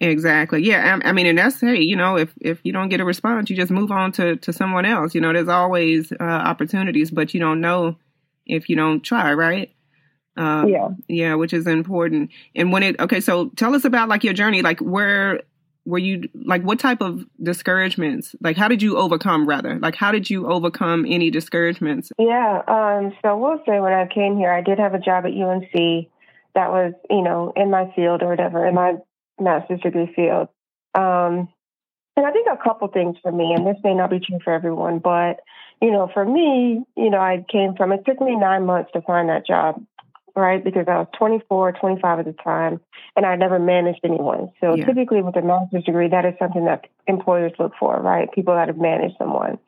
Exactly. 0.00 0.62
Yeah. 0.62 0.98
I, 1.02 1.08
I, 1.08 1.12
mean, 1.12 1.26
and 1.26 1.38
that's 1.38 1.60
hey, 1.60 1.80
you 1.80 1.96
know, 1.96 2.16
if 2.16 2.32
if 2.40 2.60
you 2.64 2.72
don't 2.72 2.88
get 2.88 3.00
a 3.00 3.04
response, 3.04 3.50
you 3.50 3.56
just 3.56 3.70
move 3.70 3.90
on 3.90 4.12
to 4.12 4.36
to 4.36 4.52
someone 4.52 4.84
else. 4.84 5.14
You 5.14 5.20
know, 5.20 5.32
there's 5.32 5.48
always 5.48 6.12
uh, 6.12 6.24
opportunities, 6.24 7.10
but 7.10 7.34
you 7.34 7.40
don't 7.40 7.60
know 7.60 7.96
if 8.46 8.68
you 8.68 8.76
don't 8.76 9.00
try, 9.00 9.32
right? 9.32 9.72
Um, 10.36 10.68
yeah. 10.68 10.88
Yeah, 11.08 11.34
which 11.34 11.52
is 11.52 11.66
important. 11.66 12.30
And 12.54 12.72
when 12.72 12.82
it 12.82 13.00
okay, 13.00 13.20
so 13.20 13.50
tell 13.50 13.74
us 13.74 13.84
about 13.84 14.08
like 14.08 14.24
your 14.24 14.34
journey, 14.34 14.62
like 14.62 14.80
where 14.80 15.42
were 15.84 15.98
you 15.98 16.28
like 16.34 16.62
what 16.62 16.78
type 16.78 17.00
of 17.00 17.24
discouragements 17.42 18.34
like 18.40 18.56
how 18.56 18.68
did 18.68 18.82
you 18.82 18.96
overcome 18.98 19.46
rather 19.46 19.78
like 19.78 19.94
how 19.94 20.12
did 20.12 20.28
you 20.28 20.46
overcome 20.46 21.06
any 21.08 21.30
discouragements 21.30 22.12
yeah 22.18 22.62
um 22.68 23.12
so 23.22 23.36
we'll 23.36 23.62
say 23.66 23.80
when 23.80 23.92
i 23.92 24.06
came 24.06 24.36
here 24.36 24.52
i 24.52 24.60
did 24.60 24.78
have 24.78 24.92
a 24.92 24.98
job 24.98 25.24
at 25.24 25.32
unc 25.32 25.72
that 26.54 26.70
was 26.70 26.92
you 27.08 27.22
know 27.22 27.52
in 27.56 27.70
my 27.70 27.90
field 27.96 28.22
or 28.22 28.28
whatever 28.28 28.66
in 28.66 28.74
my 28.74 28.94
master's 29.40 29.80
degree 29.80 30.12
field 30.14 30.48
um 30.94 31.48
and 32.16 32.26
i 32.26 32.30
think 32.30 32.46
a 32.50 32.62
couple 32.62 32.88
things 32.88 33.16
for 33.22 33.32
me 33.32 33.52
and 33.54 33.66
this 33.66 33.76
may 33.84 33.94
not 33.94 34.10
be 34.10 34.20
true 34.20 34.38
for 34.42 34.52
everyone 34.52 34.98
but 34.98 35.40
you 35.80 35.90
know 35.90 36.10
for 36.12 36.24
me 36.24 36.82
you 36.96 37.10
know 37.10 37.18
i 37.18 37.44
came 37.50 37.74
from 37.76 37.92
it 37.92 38.04
took 38.06 38.20
me 38.20 38.36
nine 38.36 38.64
months 38.66 38.90
to 38.92 39.00
find 39.02 39.28
that 39.28 39.46
job 39.46 39.80
right? 40.36 40.62
Because 40.62 40.86
I 40.88 40.98
was 40.98 41.08
24, 41.18 41.72
25 41.72 42.18
at 42.18 42.24
the 42.24 42.32
time, 42.32 42.80
and 43.16 43.26
I 43.26 43.36
never 43.36 43.58
managed 43.58 44.00
anyone. 44.04 44.50
So 44.60 44.74
yeah. 44.74 44.86
typically 44.86 45.22
with 45.22 45.36
a 45.36 45.42
master's 45.42 45.84
degree, 45.84 46.08
that 46.08 46.24
is 46.24 46.34
something 46.38 46.64
that 46.64 46.86
employers 47.06 47.52
look 47.58 47.72
for, 47.78 48.00
right? 48.00 48.30
People 48.32 48.54
that 48.54 48.68
have 48.68 48.78
managed 48.78 49.16
someone. 49.18 49.58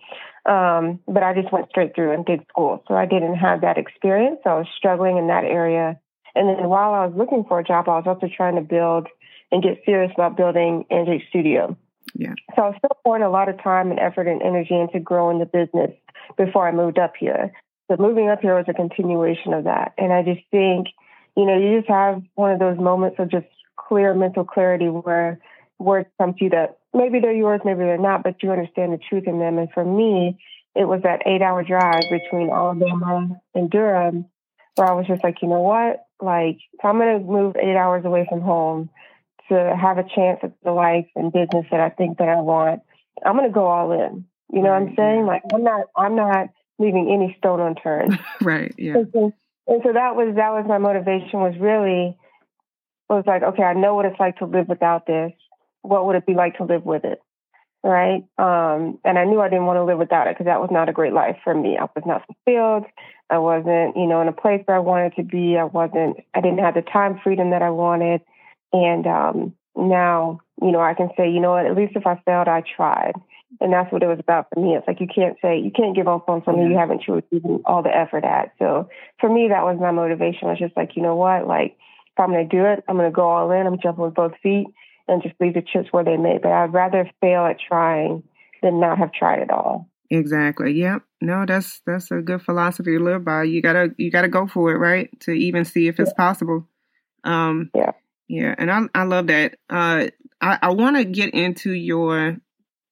Um, 0.44 1.00
but 1.06 1.22
I 1.22 1.34
just 1.34 1.52
went 1.52 1.68
straight 1.68 1.94
through 1.94 2.12
and 2.12 2.24
did 2.24 2.44
school. 2.48 2.82
So 2.88 2.94
I 2.94 3.06
didn't 3.06 3.36
have 3.36 3.60
that 3.60 3.78
experience. 3.78 4.40
So 4.42 4.50
I 4.50 4.58
was 4.58 4.66
struggling 4.76 5.18
in 5.18 5.28
that 5.28 5.44
area. 5.44 5.98
And 6.34 6.48
then 6.48 6.68
while 6.68 6.94
I 6.94 7.06
was 7.06 7.14
looking 7.16 7.44
for 7.46 7.60
a 7.60 7.64
job, 7.64 7.88
I 7.88 7.96
was 7.96 8.04
also 8.06 8.28
trying 8.34 8.56
to 8.56 8.62
build 8.62 9.06
and 9.52 9.62
get 9.62 9.82
serious 9.84 10.10
about 10.14 10.36
building 10.36 10.86
Ang 10.90 11.08
H 11.08 11.22
Studio. 11.28 11.76
Yeah. 12.14 12.34
So 12.56 12.62
I 12.62 12.68
was 12.68 12.74
still 12.78 12.96
pouring 13.04 13.22
a 13.22 13.30
lot 13.30 13.48
of 13.48 13.62
time 13.62 13.90
and 13.90 14.00
effort 14.00 14.26
and 14.26 14.42
energy 14.42 14.74
into 14.74 14.98
growing 14.98 15.38
the 15.38 15.46
business 15.46 15.92
before 16.36 16.66
I 16.66 16.72
moved 16.72 16.98
up 16.98 17.12
here. 17.18 17.52
So 17.88 17.96
moving 17.98 18.28
up 18.28 18.40
here 18.40 18.56
was 18.56 18.64
a 18.68 18.74
continuation 18.74 19.52
of 19.52 19.64
that. 19.64 19.92
And 19.98 20.12
I 20.12 20.22
just 20.22 20.40
think, 20.50 20.88
you 21.36 21.46
know, 21.46 21.58
you 21.58 21.78
just 21.78 21.90
have 21.90 22.22
one 22.34 22.52
of 22.52 22.58
those 22.58 22.78
moments 22.78 23.16
of 23.18 23.30
just 23.30 23.46
clear 23.76 24.14
mental 24.14 24.44
clarity 24.44 24.86
where 24.86 25.38
words 25.78 26.08
come 26.18 26.34
to 26.34 26.44
you 26.44 26.50
that 26.50 26.78
maybe 26.94 27.20
they're 27.20 27.32
yours, 27.32 27.60
maybe 27.64 27.80
they're 27.80 27.98
not, 27.98 28.22
but 28.22 28.42
you 28.42 28.50
understand 28.50 28.92
the 28.92 28.98
truth 28.98 29.24
in 29.26 29.38
them. 29.38 29.58
And 29.58 29.70
for 29.72 29.84
me, 29.84 30.38
it 30.74 30.86
was 30.86 31.02
that 31.02 31.26
eight 31.26 31.42
hour 31.42 31.62
drive 31.62 32.02
between 32.10 32.50
Alabama 32.50 33.40
and 33.54 33.70
Durham 33.70 34.26
where 34.76 34.88
I 34.88 34.94
was 34.94 35.06
just 35.06 35.22
like, 35.22 35.42
you 35.42 35.48
know 35.48 35.60
what? 35.60 36.06
Like, 36.20 36.58
if 36.72 36.84
I'm 36.84 36.98
going 36.98 37.18
to 37.18 37.24
move 37.24 37.56
eight 37.56 37.76
hours 37.76 38.04
away 38.04 38.26
from 38.28 38.40
home 38.40 38.88
to 39.54 39.76
have 39.76 39.98
a 39.98 40.04
chance 40.14 40.40
at 40.42 40.52
the 40.64 40.72
life 40.72 41.06
and 41.16 41.32
business 41.32 41.66
that 41.70 41.80
I 41.80 41.90
think 41.90 42.18
that 42.18 42.28
I 42.28 42.40
want, 42.40 42.82
I'm 43.24 43.36
going 43.36 43.48
to 43.48 43.54
go 43.54 43.66
all 43.66 43.92
in. 43.92 44.24
You 44.52 44.62
know 44.62 44.70
what 44.70 44.82
I'm 44.82 44.94
saying? 44.96 45.26
Like, 45.26 45.42
I'm 45.52 45.64
not, 45.64 45.86
I'm 45.96 46.16
not 46.16 46.48
leaving 46.78 47.10
any 47.12 47.34
stone 47.38 47.60
unturned. 47.60 48.18
right. 48.42 48.74
Yeah. 48.76 48.96
And 48.96 49.10
so, 49.12 49.32
and 49.66 49.80
so 49.84 49.92
that 49.92 50.16
was 50.16 50.34
that 50.36 50.50
was 50.50 50.64
my 50.66 50.78
motivation 50.78 51.40
was 51.40 51.54
really 51.58 52.16
was 53.08 53.24
like, 53.26 53.42
okay, 53.42 53.62
I 53.62 53.74
know 53.74 53.94
what 53.94 54.06
it's 54.06 54.18
like 54.18 54.38
to 54.38 54.46
live 54.46 54.68
without 54.68 55.06
this. 55.06 55.32
What 55.82 56.06
would 56.06 56.16
it 56.16 56.26
be 56.26 56.34
like 56.34 56.56
to 56.58 56.64
live 56.64 56.84
with 56.84 57.04
it? 57.04 57.20
right? 57.82 58.24
Um, 58.38 58.98
and 59.04 59.18
I 59.18 59.24
knew 59.24 59.40
I 59.40 59.48
didn't 59.48 59.66
want 59.66 59.78
to 59.78 59.84
live 59.84 59.98
without 59.98 60.28
it 60.28 60.34
because 60.34 60.46
that 60.46 60.60
was 60.60 60.70
not 60.70 60.88
a 60.88 60.92
great 60.92 61.12
life 61.12 61.36
for 61.42 61.54
me. 61.54 61.76
I 61.78 61.84
was 61.84 62.04
not 62.06 62.22
fulfilled. 62.26 62.84
I 63.28 63.38
wasn't, 63.38 63.96
you 63.96 64.06
know, 64.06 64.20
in 64.20 64.28
a 64.28 64.32
place 64.32 64.62
where 64.66 64.76
I 64.76 64.80
wanted 64.80 65.16
to 65.16 65.24
be. 65.24 65.56
I 65.58 65.64
wasn't, 65.64 66.18
I 66.34 66.40
didn't 66.40 66.58
have 66.58 66.74
the 66.74 66.82
time 66.82 67.20
freedom 67.22 67.50
that 67.50 67.62
I 67.62 67.70
wanted. 67.70 68.20
And 68.72 69.06
um, 69.06 69.54
now, 69.76 70.40
you 70.60 70.72
know, 70.72 70.80
I 70.80 70.94
can 70.94 71.10
say, 71.16 71.30
you 71.30 71.40
know 71.40 71.52
what, 71.52 71.66
at 71.66 71.76
least 71.76 71.96
if 71.96 72.06
I 72.06 72.20
failed, 72.24 72.48
I 72.48 72.62
tried. 72.76 73.12
And 73.60 73.72
that's 73.72 73.92
what 73.92 74.02
it 74.02 74.06
was 74.06 74.18
about 74.18 74.46
for 74.52 74.60
me. 74.60 74.74
It's 74.74 74.88
like 74.88 75.00
you 75.00 75.06
can't 75.06 75.36
say, 75.42 75.58
you 75.58 75.70
can't 75.70 75.94
give 75.94 76.08
up 76.08 76.28
on 76.28 76.42
something 76.44 76.70
you 76.70 76.78
haven't 76.78 77.02
truly 77.02 77.22
given 77.30 77.62
all 77.66 77.82
the 77.82 77.94
effort 77.94 78.24
at. 78.24 78.52
So 78.58 78.88
for 79.20 79.28
me, 79.28 79.48
that 79.48 79.64
was 79.64 79.78
my 79.78 79.90
motivation. 79.90 80.48
I 80.48 80.52
was 80.52 80.58
just 80.58 80.76
like, 80.76 80.96
you 80.96 81.02
know 81.02 81.16
what, 81.16 81.46
like, 81.46 81.76
if 82.12 82.20
I'm 82.20 82.30
going 82.30 82.48
to 82.48 82.56
do 82.56 82.64
it, 82.64 82.82
I'm 82.88 82.96
going 82.96 83.10
to 83.10 83.14
go 83.14 83.28
all 83.28 83.50
in. 83.50 83.66
I'm 83.66 83.78
jumping 83.82 84.04
with 84.04 84.14
both 84.14 84.32
feet 84.42 84.66
and 85.08 85.22
just 85.22 85.34
leave 85.40 85.54
the 85.54 85.62
chips 85.62 85.88
where 85.90 86.04
they 86.04 86.16
may. 86.16 86.38
But 86.42 86.52
I'd 86.52 86.72
rather 86.72 87.10
fail 87.20 87.44
at 87.44 87.58
trying 87.60 88.22
than 88.62 88.80
not 88.80 88.98
have 88.98 89.12
tried 89.12 89.40
at 89.40 89.50
all. 89.50 89.88
Exactly. 90.10 90.72
Yep. 90.72 91.02
No, 91.22 91.46
that's 91.46 91.80
that's 91.86 92.10
a 92.10 92.20
good 92.20 92.42
philosophy 92.42 92.98
to 92.98 93.02
live 93.02 93.24
by. 93.24 93.44
You 93.44 93.62
gotta 93.62 93.94
you 93.96 94.10
gotta 94.10 94.28
go 94.28 94.46
for 94.46 94.70
it, 94.72 94.76
right? 94.76 95.08
To 95.20 95.30
even 95.30 95.64
see 95.64 95.88
if 95.88 95.98
it's 95.98 96.10
yeah. 96.10 96.22
possible. 96.22 96.68
Um, 97.24 97.70
yeah. 97.74 97.92
Yeah, 98.28 98.54
and 98.56 98.70
I 98.70 98.82
I 98.94 99.04
love 99.04 99.28
that. 99.28 99.56
Uh, 99.68 100.08
I 100.40 100.58
I 100.62 100.70
want 100.70 100.96
to 100.96 101.04
get 101.04 101.34
into 101.34 101.72
your 101.72 102.36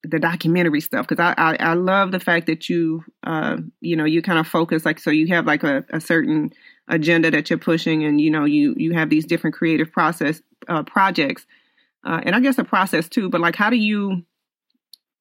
the 0.03 0.19
documentary 0.19 0.81
stuff 0.81 1.07
because 1.07 1.23
I, 1.23 1.35
I, 1.37 1.55
I 1.59 1.73
love 1.75 2.11
the 2.11 2.19
fact 2.19 2.47
that 2.47 2.69
you 2.69 3.03
uh 3.23 3.57
you 3.81 3.95
know 3.95 4.05
you 4.05 4.23
kind 4.23 4.39
of 4.39 4.47
focus 4.47 4.83
like 4.83 4.97
so 4.99 5.11
you 5.11 5.27
have 5.27 5.45
like 5.45 5.63
a, 5.63 5.85
a 5.91 6.01
certain 6.01 6.53
agenda 6.87 7.29
that 7.29 7.51
you're 7.51 7.59
pushing 7.59 8.03
and 8.03 8.19
you 8.19 8.31
know 8.31 8.45
you 8.45 8.73
you 8.77 8.93
have 8.93 9.11
these 9.11 9.25
different 9.25 9.55
creative 9.55 9.91
process 9.91 10.41
uh, 10.67 10.81
projects 10.83 11.45
uh, 12.03 12.19
and 12.23 12.35
I 12.35 12.39
guess 12.39 12.57
a 12.57 12.63
process 12.63 13.07
too. 13.07 13.29
But 13.29 13.41
like, 13.41 13.55
how 13.55 13.69
do 13.69 13.77
you? 13.77 14.23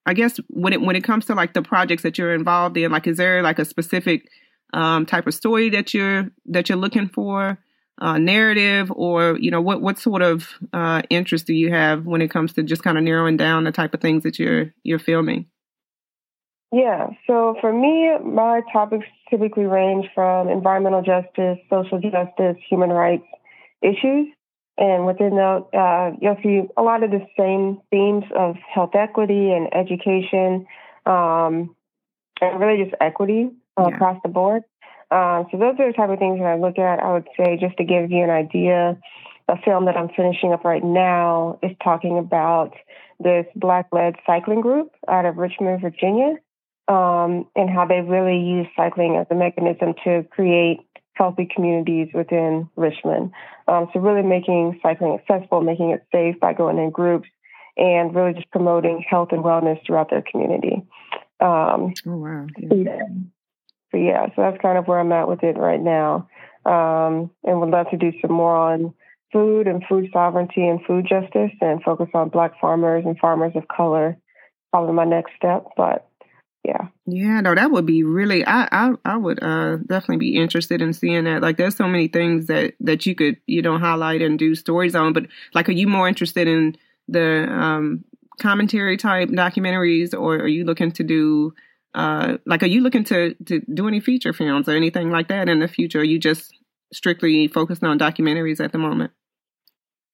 I 0.06 0.14
guess 0.14 0.38
when 0.48 0.72
it 0.72 0.80
when 0.80 0.96
it 0.96 1.04
comes 1.04 1.26
to 1.26 1.34
like 1.34 1.52
the 1.52 1.62
projects 1.62 2.02
that 2.02 2.18
you're 2.18 2.34
involved 2.34 2.76
in, 2.76 2.90
like, 2.90 3.06
is 3.06 3.18
there 3.18 3.42
like 3.42 3.58
a 3.58 3.64
specific 3.64 4.28
um, 4.72 5.06
type 5.06 5.26
of 5.26 5.34
story 5.34 5.70
that 5.70 5.92
you're 5.92 6.30
that 6.46 6.68
you're 6.68 6.78
looking 6.78 7.08
for, 7.08 7.58
uh, 7.98 8.18
narrative, 8.18 8.90
or 8.94 9.36
you 9.38 9.50
know, 9.50 9.60
what 9.60 9.82
what 9.82 9.98
sort 9.98 10.22
of 10.22 10.48
uh, 10.72 11.02
interest 11.10 11.46
do 11.46 11.54
you 11.54 11.70
have 11.70 12.06
when 12.06 12.22
it 12.22 12.30
comes 12.30 12.52
to 12.54 12.62
just 12.62 12.82
kind 12.82 12.98
of 12.98 13.04
narrowing 13.04 13.36
down 13.36 13.64
the 13.64 13.72
type 13.72 13.94
of 13.94 14.00
things 14.00 14.22
that 14.22 14.38
you're 14.38 14.72
you're 14.82 14.98
filming? 14.98 15.46
Yeah, 16.72 17.08
so 17.26 17.56
for 17.60 17.72
me, 17.72 18.16
my 18.24 18.60
topics 18.72 19.06
typically 19.28 19.64
range 19.64 20.06
from 20.14 20.48
environmental 20.48 21.02
justice, 21.02 21.58
social 21.68 22.00
justice, 22.00 22.56
human 22.68 22.90
rights 22.90 23.26
issues. 23.82 24.28
And 24.78 25.04
within 25.04 25.34
that, 25.34 25.66
uh, 25.74 26.16
you'll 26.20 26.38
see 26.42 26.62
a 26.76 26.82
lot 26.82 27.02
of 27.02 27.10
the 27.10 27.26
same 27.38 27.80
themes 27.90 28.24
of 28.34 28.56
health 28.72 28.94
equity 28.94 29.52
and 29.52 29.68
education, 29.74 30.66
um, 31.04 31.74
and 32.40 32.60
really 32.60 32.84
just 32.84 32.94
equity 33.00 33.50
uh, 33.76 33.88
yeah. 33.88 33.94
across 33.94 34.18
the 34.22 34.30
board. 34.30 34.62
Um, 35.10 35.46
so 35.50 35.58
those 35.58 35.74
are 35.78 35.90
the 35.90 35.96
type 35.96 36.10
of 36.10 36.18
things 36.18 36.38
that 36.38 36.46
I 36.46 36.56
look 36.56 36.78
at. 36.78 37.00
I 37.00 37.12
would 37.12 37.28
say 37.36 37.58
just 37.60 37.76
to 37.78 37.84
give 37.84 38.10
you 38.10 38.22
an 38.22 38.30
idea, 38.30 38.96
a 39.48 39.56
film 39.64 39.86
that 39.86 39.96
I'm 39.96 40.08
finishing 40.10 40.52
up 40.52 40.64
right 40.64 40.84
now 40.84 41.58
is 41.62 41.72
talking 41.82 42.18
about 42.18 42.74
this 43.18 43.46
black-led 43.56 44.14
cycling 44.26 44.60
group 44.60 44.92
out 45.08 45.26
of 45.26 45.36
Richmond, 45.36 45.80
Virginia, 45.80 46.36
um, 46.88 47.46
and 47.56 47.68
how 47.68 47.86
they 47.86 48.00
really 48.00 48.38
use 48.38 48.66
cycling 48.76 49.16
as 49.16 49.26
a 49.30 49.34
mechanism 49.34 49.94
to 50.04 50.24
create 50.30 50.80
healthy 51.14 51.46
communities 51.54 52.08
within 52.14 52.68
Richmond. 52.76 53.32
Um, 53.68 53.88
so 53.92 54.00
really 54.00 54.26
making 54.26 54.80
cycling 54.82 55.18
accessible, 55.18 55.60
making 55.60 55.90
it 55.90 56.06
safe 56.12 56.40
by 56.40 56.54
going 56.54 56.78
in 56.78 56.90
groups, 56.90 57.28
and 57.76 58.14
really 58.14 58.34
just 58.34 58.50
promoting 58.50 59.04
health 59.08 59.28
and 59.32 59.44
wellness 59.44 59.84
throughout 59.86 60.10
their 60.10 60.22
community. 60.22 60.82
Um, 61.40 61.94
oh 62.06 62.16
wow! 62.16 62.46
Yeah. 62.58 63.02
So 63.92 63.98
yeah, 63.98 64.26
so 64.28 64.42
that's 64.42 64.60
kind 64.62 64.78
of 64.78 64.86
where 64.86 65.00
I'm 65.00 65.12
at 65.12 65.28
with 65.28 65.42
it 65.42 65.56
right 65.56 65.80
now, 65.80 66.28
um, 66.64 67.30
and 67.44 67.60
would 67.60 67.70
love 67.70 67.90
to 67.90 67.96
do 67.96 68.12
some 68.20 68.32
more 68.32 68.54
on 68.54 68.94
food 69.32 69.66
and 69.66 69.82
food 69.88 70.08
sovereignty 70.12 70.66
and 70.66 70.80
food 70.86 71.06
justice, 71.08 71.52
and 71.60 71.82
focus 71.82 72.08
on 72.14 72.28
Black 72.28 72.52
farmers 72.60 73.04
and 73.04 73.18
farmers 73.18 73.52
of 73.56 73.66
color. 73.68 74.16
Probably 74.72 74.94
my 74.94 75.04
next 75.04 75.32
step, 75.36 75.64
but 75.76 76.06
yeah. 76.64 76.88
Yeah 77.06 77.40
no 77.40 77.54
that 77.54 77.70
would 77.70 77.86
be 77.86 78.04
really 78.04 78.44
i 78.46 78.68
i, 78.70 78.90
I 79.04 79.16
would 79.16 79.42
uh 79.42 79.76
definitely 79.78 80.18
be 80.18 80.36
interested 80.36 80.82
in 80.82 80.92
seeing 80.92 81.24
that. 81.24 81.42
Like 81.42 81.56
there's 81.56 81.76
so 81.76 81.88
many 81.88 82.08
things 82.08 82.46
that 82.46 82.74
that 82.80 83.06
you 83.06 83.14
could 83.14 83.38
you 83.46 83.62
know 83.62 83.78
highlight 83.78 84.20
and 84.22 84.38
do 84.38 84.54
stories 84.54 84.94
on 84.94 85.12
but 85.12 85.26
like 85.54 85.68
are 85.68 85.72
you 85.72 85.88
more 85.88 86.06
interested 86.06 86.46
in 86.46 86.76
the 87.08 87.46
um 87.50 88.04
commentary 88.40 88.96
type 88.96 89.30
documentaries 89.30 90.12
or 90.12 90.36
are 90.36 90.48
you 90.48 90.64
looking 90.64 90.92
to 90.92 91.02
do 91.02 91.52
uh 91.94 92.38
like 92.46 92.62
are 92.62 92.66
you 92.66 92.80
looking 92.80 93.04
to 93.04 93.34
to 93.46 93.60
do 93.72 93.88
any 93.88 94.00
feature 94.00 94.32
films 94.32 94.68
or 94.68 94.72
anything 94.72 95.10
like 95.10 95.28
that 95.28 95.48
in 95.48 95.58
the 95.58 95.68
future 95.68 96.00
are 96.00 96.04
you 96.04 96.18
just 96.18 96.52
strictly 96.92 97.48
focused 97.48 97.82
on 97.82 97.98
documentaries 97.98 98.62
at 98.62 98.72
the 98.72 98.78
moment 98.78 99.12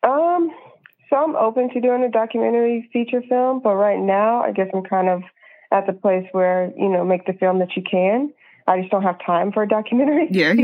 um 0.03 0.51
so 1.11 1.17
i'm 1.17 1.37
open 1.37 1.69
to 1.73 1.81
doing 1.81 2.03
a 2.03 2.11
documentary 2.11 2.89
feature 2.93 3.23
film 3.29 3.61
but 3.63 3.75
right 3.75 4.01
now 4.01 4.41
i 4.43 4.53
guess 4.53 4.69
i'm 4.75 4.83
kind 4.83 5.09
of 5.09 5.23
at 5.73 5.87
the 5.87 5.93
place 5.93 6.27
where 6.33 6.73
you 6.77 6.89
know 6.89 7.05
make 7.05 7.27
the 7.27 7.33
film 7.33 7.59
that 7.59 7.77
you 7.77 7.83
can. 7.89 8.33
I 8.67 8.81
just 8.81 8.91
don't 8.91 9.03
have 9.03 9.19
time 9.25 9.53
for 9.53 9.63
a 9.63 9.69
documentary. 9.69 10.29
Yeah, 10.31 10.49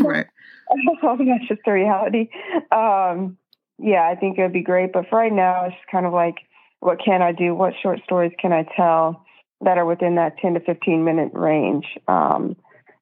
right. 0.00 0.26
that's 1.02 1.48
just 1.48 1.60
the 1.64 1.72
reality. 1.72 2.28
Um, 2.70 3.38
yeah, 3.78 4.08
I 4.08 4.14
think 4.18 4.38
it 4.38 4.42
would 4.42 4.52
be 4.52 4.62
great, 4.62 4.92
but 4.92 5.06
for 5.08 5.18
right 5.18 5.32
now, 5.32 5.64
it's 5.66 5.76
kind 5.90 6.06
of 6.06 6.12
like, 6.12 6.36
what 6.80 6.98
can 7.02 7.22
I 7.22 7.32
do? 7.32 7.54
What 7.54 7.72
short 7.82 8.00
stories 8.04 8.32
can 8.38 8.52
I 8.52 8.66
tell 8.76 9.24
that 9.62 9.78
are 9.78 9.86
within 9.86 10.16
that 10.16 10.38
10 10.38 10.54
to 10.54 10.60
15 10.60 11.04
minute 11.04 11.30
range? 11.34 11.86
Um, 12.08 12.56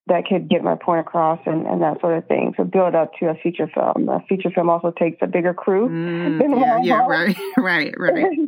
that 0.08 0.24
could 0.26 0.48
get 0.48 0.64
my 0.64 0.74
point 0.74 1.00
across 1.00 1.38
and, 1.46 1.66
and 1.66 1.82
that 1.82 2.00
sort 2.00 2.16
of 2.16 2.26
thing. 2.26 2.54
So 2.56 2.64
build 2.64 2.94
up 2.94 3.12
to 3.20 3.26
a 3.26 3.34
feature 3.34 3.70
film. 3.72 4.08
A 4.08 4.20
feature 4.28 4.50
film 4.50 4.70
also 4.70 4.90
takes 4.90 5.18
a 5.20 5.26
bigger 5.26 5.54
crew. 5.54 5.88
Mm, 5.88 6.60
yeah, 6.60 6.80
yeah, 6.82 7.06
right, 7.06 7.36
right, 7.56 7.94
right. 7.98 8.38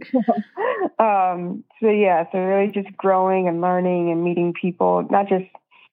um, 0.99 1.63
so 1.81 1.91
yeah, 1.91 2.25
so 2.33 2.39
really 2.39 2.73
just 2.73 2.95
growing 2.97 3.47
and 3.47 3.61
learning 3.61 4.11
and 4.11 4.25
meeting 4.25 4.55
people, 4.59 5.07
not 5.11 5.29
just 5.29 5.45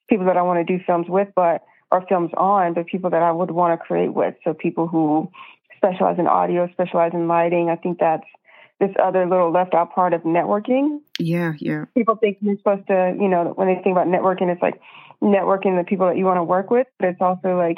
people 0.09 0.25
that 0.25 0.37
I 0.37 0.41
want 0.41 0.65
to 0.65 0.77
do 0.77 0.81
films 0.85 1.07
with, 1.09 1.27
but 1.35 1.63
or 1.91 2.05
films 2.07 2.31
on, 2.35 2.73
but 2.73 2.87
people 2.87 3.09
that 3.09 3.21
I 3.21 3.31
would 3.31 3.51
want 3.51 3.79
to 3.79 3.85
create 3.85 4.13
with. 4.13 4.35
So 4.43 4.53
people 4.53 4.87
who 4.87 5.29
specialize 5.77 6.19
in 6.19 6.27
audio, 6.27 6.69
specialize 6.71 7.11
in 7.13 7.27
lighting. 7.27 7.69
I 7.69 7.75
think 7.75 7.99
that's 7.99 8.25
this 8.79 8.91
other 9.03 9.25
little 9.25 9.51
left 9.51 9.73
out 9.73 9.93
part 9.93 10.13
of 10.13 10.21
networking. 10.21 10.99
Yeah, 11.19 11.53
yeah. 11.57 11.85
People 11.95 12.15
think 12.15 12.37
you're 12.41 12.57
supposed 12.57 12.87
to, 12.87 13.15
you 13.19 13.27
know, 13.27 13.53
when 13.55 13.67
they 13.67 13.81
think 13.81 13.97
about 13.97 14.07
networking, 14.07 14.51
it's 14.51 14.61
like 14.61 14.79
networking 15.21 15.77
the 15.77 15.83
people 15.87 16.05
that 16.07 16.17
you 16.17 16.25
want 16.25 16.37
to 16.37 16.43
work 16.43 16.69
with, 16.69 16.87
but 16.99 17.09
it's 17.09 17.21
also 17.21 17.57
like, 17.57 17.77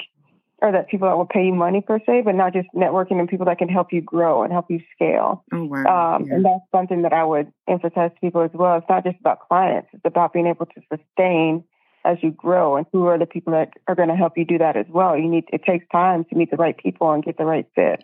or 0.62 0.74
that 0.74 0.90
people 0.90 1.08
that 1.08 1.16
will 1.16 1.26
pay 1.26 1.46
you 1.46 1.54
money 1.54 1.80
per 1.80 2.00
se, 2.06 2.24
but 2.26 2.36
not 2.36 2.52
just 2.52 2.68
networking 2.76 3.18
and 3.20 3.30
people 3.30 3.46
that 3.46 3.58
can 3.58 3.70
help 3.70 3.94
you 3.94 4.02
grow 4.02 4.44
and 4.44 4.52
help 4.52 4.66
you 4.70 4.82
scale. 4.94 5.46
Oh, 5.54 5.64
wow. 5.64 6.16
Um, 6.18 6.26
yeah. 6.26 6.36
And 6.36 6.46
that's 6.46 6.66
something 6.74 7.04
that 7.04 7.14
I 7.14 7.24
would 7.24 7.50
emphasize 7.70 8.12
to 8.14 8.20
people 8.20 8.42
as 8.42 8.52
well. 8.54 8.78
It's 8.78 8.90
not 8.90 9.06
just 9.06 9.18
about 9.22 9.48
clients, 9.48 9.88
it's 9.94 10.04
about 10.04 10.34
being 10.34 10.48
able 10.48 10.66
to 10.66 10.82
sustain 10.94 11.64
as 12.04 12.18
you 12.22 12.32
grow 12.32 12.76
and 12.76 12.86
who 12.92 13.06
are 13.06 13.18
the 13.18 13.26
people 13.26 13.54
that 13.54 13.72
are 13.88 13.96
going 13.96 14.10
to 14.10 14.16
help 14.16 14.38
you 14.38 14.44
do 14.44 14.58
that 14.58 14.76
as 14.76 14.86
well. 14.90 15.18
You 15.18 15.30
need, 15.30 15.46
it 15.54 15.64
takes 15.64 15.86
time 15.92 16.26
to 16.26 16.36
meet 16.36 16.52
the 16.52 16.58
right 16.58 16.78
people 16.78 17.12
and 17.12 17.24
get 17.24 17.38
the 17.38 17.46
right 17.46 17.68
fit. 17.74 18.04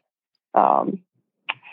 Um, 0.53 1.01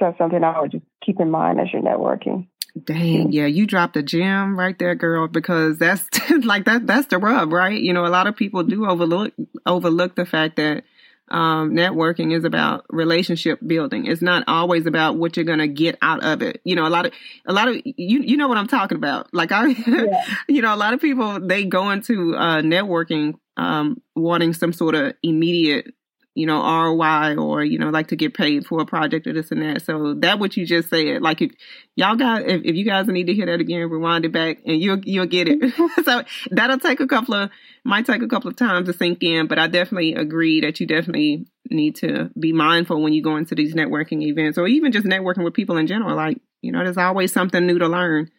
that's 0.02 0.18
something 0.18 0.42
I 0.42 0.60
would 0.60 0.72
just 0.72 0.84
keep 1.04 1.20
in 1.20 1.30
mind 1.30 1.60
as 1.60 1.68
you're 1.72 1.82
networking. 1.82 2.48
Dang, 2.84 3.32
yeah, 3.32 3.46
you 3.46 3.66
dropped 3.66 3.96
a 3.96 4.02
gem 4.02 4.58
right 4.58 4.78
there, 4.78 4.94
girl, 4.94 5.28
because 5.28 5.78
that's 5.78 6.08
like 6.44 6.64
that 6.64 6.86
that's 6.86 7.06
the 7.08 7.18
rub, 7.18 7.52
right? 7.52 7.80
You 7.80 7.92
know, 7.92 8.06
a 8.06 8.08
lot 8.08 8.26
of 8.26 8.36
people 8.36 8.62
do 8.64 8.86
overlook 8.86 9.32
overlook 9.66 10.16
the 10.16 10.24
fact 10.24 10.56
that 10.56 10.84
um, 11.30 11.72
networking 11.72 12.36
is 12.36 12.44
about 12.44 12.84
relationship 12.88 13.58
building. 13.66 14.06
It's 14.06 14.22
not 14.22 14.44
always 14.46 14.86
about 14.86 15.16
what 15.16 15.36
you're 15.36 15.44
gonna 15.44 15.68
get 15.68 15.98
out 16.00 16.24
of 16.24 16.42
it. 16.42 16.60
You 16.64 16.74
know, 16.74 16.86
a 16.86 16.88
lot 16.88 17.06
of 17.06 17.12
a 17.46 17.52
lot 17.52 17.68
of 17.68 17.76
you 17.84 18.20
you 18.22 18.36
know 18.38 18.48
what 18.48 18.58
I'm 18.58 18.68
talking 18.68 18.96
about. 18.96 19.32
Like 19.34 19.52
I, 19.52 19.68
yeah. 19.68 20.24
you 20.48 20.62
know, 20.62 20.74
a 20.74 20.76
lot 20.76 20.94
of 20.94 21.00
people 21.00 21.40
they 21.40 21.64
go 21.64 21.90
into 21.90 22.34
uh, 22.36 22.62
networking 22.62 23.34
um, 23.58 24.00
wanting 24.16 24.54
some 24.54 24.72
sort 24.72 24.94
of 24.94 25.14
immediate 25.22 25.92
you 26.34 26.46
know, 26.46 26.62
ROI 26.62 27.36
or, 27.36 27.62
you 27.62 27.78
know, 27.78 27.90
like 27.90 28.08
to 28.08 28.16
get 28.16 28.32
paid 28.32 28.66
for 28.66 28.80
a 28.80 28.86
project 28.86 29.26
or 29.26 29.34
this 29.34 29.50
and 29.50 29.60
that. 29.60 29.82
So 29.82 30.14
that 30.20 30.38
what 30.38 30.56
you 30.56 30.64
just 30.64 30.88
said, 30.88 31.20
like 31.20 31.42
if 31.42 31.52
y'all 31.94 32.16
got, 32.16 32.42
if, 32.42 32.62
if 32.64 32.74
you 32.74 32.84
guys 32.84 33.06
need 33.06 33.26
to 33.26 33.34
hear 33.34 33.46
that 33.46 33.60
again, 33.60 33.90
rewind 33.90 34.24
it 34.24 34.32
back 34.32 34.58
and 34.64 34.80
you'll, 34.80 35.00
you'll 35.04 35.26
get 35.26 35.48
it. 35.48 35.74
so 36.04 36.22
that'll 36.50 36.78
take 36.78 37.00
a 37.00 37.06
couple 37.06 37.34
of, 37.34 37.50
might 37.84 38.06
take 38.06 38.22
a 38.22 38.28
couple 38.28 38.48
of 38.48 38.56
times 38.56 38.88
to 38.88 38.94
sink 38.94 39.22
in, 39.22 39.46
but 39.46 39.58
I 39.58 39.66
definitely 39.66 40.14
agree 40.14 40.62
that 40.62 40.80
you 40.80 40.86
definitely 40.86 41.46
need 41.70 41.96
to 41.96 42.30
be 42.38 42.52
mindful 42.54 43.02
when 43.02 43.12
you 43.12 43.22
go 43.22 43.36
into 43.36 43.54
these 43.54 43.74
networking 43.74 44.22
events 44.22 44.56
or 44.56 44.66
even 44.66 44.90
just 44.90 45.06
networking 45.06 45.44
with 45.44 45.54
people 45.54 45.76
in 45.76 45.86
general. 45.86 46.16
Like, 46.16 46.40
you 46.62 46.72
know, 46.72 46.82
there's 46.82 46.96
always 46.96 47.32
something 47.32 47.66
new 47.66 47.78
to 47.78 47.88
learn. 47.88 48.30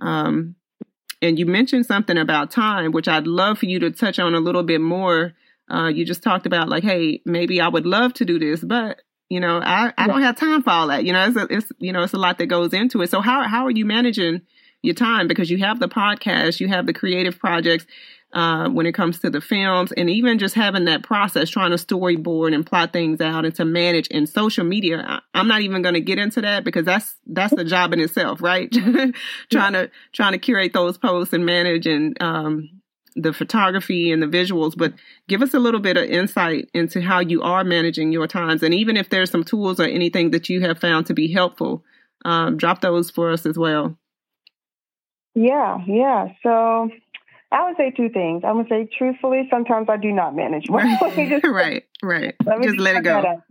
Um, 0.00 0.56
and 1.22 1.38
you 1.38 1.46
mentioned 1.46 1.86
something 1.86 2.18
about 2.18 2.50
time, 2.50 2.90
which 2.90 3.08
I'd 3.08 3.26
love 3.26 3.58
for 3.58 3.66
you 3.66 3.78
to 3.80 3.90
touch 3.90 4.18
on 4.18 4.34
a 4.34 4.40
little 4.40 4.62
bit 4.62 4.80
more 4.80 5.34
uh, 5.70 5.88
you 5.88 6.04
just 6.04 6.22
talked 6.22 6.46
about 6.46 6.68
like, 6.68 6.84
hey, 6.84 7.20
maybe 7.24 7.60
I 7.60 7.68
would 7.68 7.86
love 7.86 8.14
to 8.14 8.24
do 8.24 8.38
this, 8.38 8.62
but 8.62 9.00
You 9.30 9.40
know, 9.40 9.60
I, 9.62 9.92
I 9.98 10.06
don't 10.06 10.22
have 10.22 10.36
time 10.36 10.62
for 10.62 10.70
all 10.70 10.86
that. 10.88 11.04
You 11.04 11.12
know, 11.12 11.26
it's, 11.28 11.36
a, 11.36 11.46
it's, 11.50 11.72
you 11.78 11.92
know, 11.92 12.02
it's 12.02 12.14
a 12.14 12.18
lot 12.18 12.38
that 12.38 12.46
goes 12.46 12.72
into 12.72 13.02
it. 13.02 13.10
So 13.10 13.20
how, 13.20 13.46
how 13.46 13.66
are 13.66 13.70
you 13.70 13.84
managing 13.84 14.40
your 14.80 14.94
time? 14.94 15.28
Because 15.28 15.50
you 15.50 15.58
have 15.58 15.80
the 15.80 15.88
podcast, 15.88 16.60
you 16.60 16.68
have 16.68 16.86
the 16.86 16.94
creative 16.94 17.38
projects, 17.38 17.84
uh, 18.32 18.68
when 18.68 18.86
it 18.86 18.92
comes 18.92 19.18
to 19.20 19.30
the 19.30 19.40
films 19.40 19.90
and 19.92 20.10
even 20.10 20.38
just 20.38 20.54
having 20.54 20.84
that 20.84 21.02
process, 21.02 21.48
trying 21.48 21.70
to 21.70 21.76
storyboard 21.76 22.54
and 22.54 22.66
plot 22.66 22.92
things 22.92 23.20
out 23.20 23.44
and 23.44 23.54
to 23.54 23.64
manage 23.64 24.06
in 24.08 24.26
social 24.26 24.64
media. 24.64 25.02
I, 25.34 25.40
am 25.40 25.48
not 25.48 25.62
even 25.62 25.82
going 25.82 25.94
to 25.94 26.00
get 26.00 26.18
into 26.18 26.42
that 26.42 26.64
because 26.64 26.84
that's, 26.84 27.16
that's 27.26 27.54
the 27.54 27.64
job 27.64 27.92
in 27.92 28.00
itself, 28.00 28.42
right? 28.42 28.70
trying 29.50 29.72
to, 29.72 29.90
trying 30.12 30.32
to 30.32 30.38
curate 30.38 30.72
those 30.74 30.98
posts 30.98 31.32
and 31.32 31.46
manage 31.46 31.86
and, 31.86 32.20
um, 32.22 32.77
the 33.16 33.32
photography 33.32 34.12
and 34.12 34.22
the 34.22 34.26
visuals, 34.26 34.76
but 34.76 34.94
give 35.28 35.42
us 35.42 35.54
a 35.54 35.58
little 35.58 35.80
bit 35.80 35.96
of 35.96 36.04
insight 36.04 36.68
into 36.74 37.00
how 37.00 37.20
you 37.20 37.42
are 37.42 37.64
managing 37.64 38.12
your 38.12 38.26
times. 38.26 38.62
And 38.62 38.74
even 38.74 38.96
if 38.96 39.10
there's 39.10 39.30
some 39.30 39.44
tools 39.44 39.80
or 39.80 39.84
anything 39.84 40.30
that 40.30 40.48
you 40.48 40.60
have 40.60 40.78
found 40.78 41.06
to 41.06 41.14
be 41.14 41.32
helpful, 41.32 41.84
um, 42.24 42.56
drop 42.56 42.80
those 42.80 43.10
for 43.10 43.30
us 43.30 43.46
as 43.46 43.58
well. 43.58 43.96
Yeah, 45.34 45.78
yeah. 45.86 46.28
So 46.42 46.90
I 47.50 47.66
would 47.66 47.76
say 47.76 47.90
two 47.90 48.08
things. 48.10 48.42
I 48.44 48.52
would 48.52 48.68
say 48.68 48.88
truthfully, 48.96 49.48
sometimes 49.50 49.88
I 49.88 49.96
do 49.96 50.12
not 50.12 50.34
manage 50.34 50.68
well. 50.68 50.86
just, 51.16 51.46
right, 51.46 51.84
right. 52.02 52.34
Let 52.44 52.62
just, 52.62 52.74
just 52.74 52.80
let 52.80 52.96
it 52.96 53.04
go. 53.04 53.42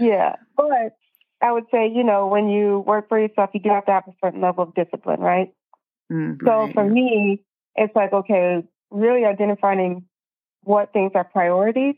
Yeah, 0.00 0.36
but 0.56 0.96
I 1.40 1.52
would 1.52 1.66
say, 1.70 1.88
you 1.88 2.02
know, 2.02 2.26
when 2.26 2.48
you 2.48 2.80
work 2.80 3.08
for 3.08 3.18
yourself, 3.18 3.50
you 3.54 3.60
do 3.60 3.70
have 3.70 3.86
to 3.86 3.92
have 3.92 4.04
a 4.08 4.14
certain 4.24 4.40
level 4.40 4.64
of 4.64 4.74
discipline, 4.74 5.20
right? 5.20 5.52
Mm, 6.12 6.38
so 6.44 6.50
right. 6.50 6.74
for 6.74 6.84
me, 6.84 7.44
it's 7.76 7.94
like, 7.94 8.12
okay, 8.12 8.64
really 8.90 9.24
identifying 9.24 10.04
what 10.62 10.92
things 10.92 11.12
are 11.14 11.24
priorities 11.24 11.96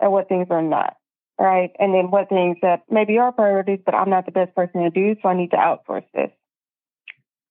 and 0.00 0.12
what 0.12 0.28
things 0.28 0.46
are 0.50 0.62
not, 0.62 0.96
right? 1.38 1.70
And 1.78 1.94
then 1.94 2.10
what 2.10 2.28
things 2.28 2.56
that 2.62 2.82
maybe 2.90 3.18
are 3.18 3.32
priorities, 3.32 3.80
but 3.84 3.94
I'm 3.94 4.10
not 4.10 4.26
the 4.26 4.32
best 4.32 4.54
person 4.54 4.82
to 4.82 4.90
do, 4.90 5.16
so 5.22 5.28
I 5.28 5.36
need 5.36 5.50
to 5.50 5.56
outsource 5.56 6.04
this. 6.14 6.30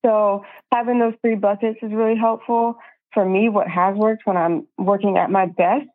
So 0.05 0.45
having 0.71 0.99
those 0.99 1.15
three 1.21 1.35
buckets 1.35 1.79
is 1.81 1.91
really 1.91 2.15
helpful 2.15 2.77
for 3.13 3.25
me, 3.25 3.49
what 3.49 3.67
has 3.67 3.95
worked 3.95 4.27
when 4.27 4.37
I'm 4.37 4.67
working 4.77 5.17
at 5.17 5.31
my 5.31 5.47
best, 5.47 5.87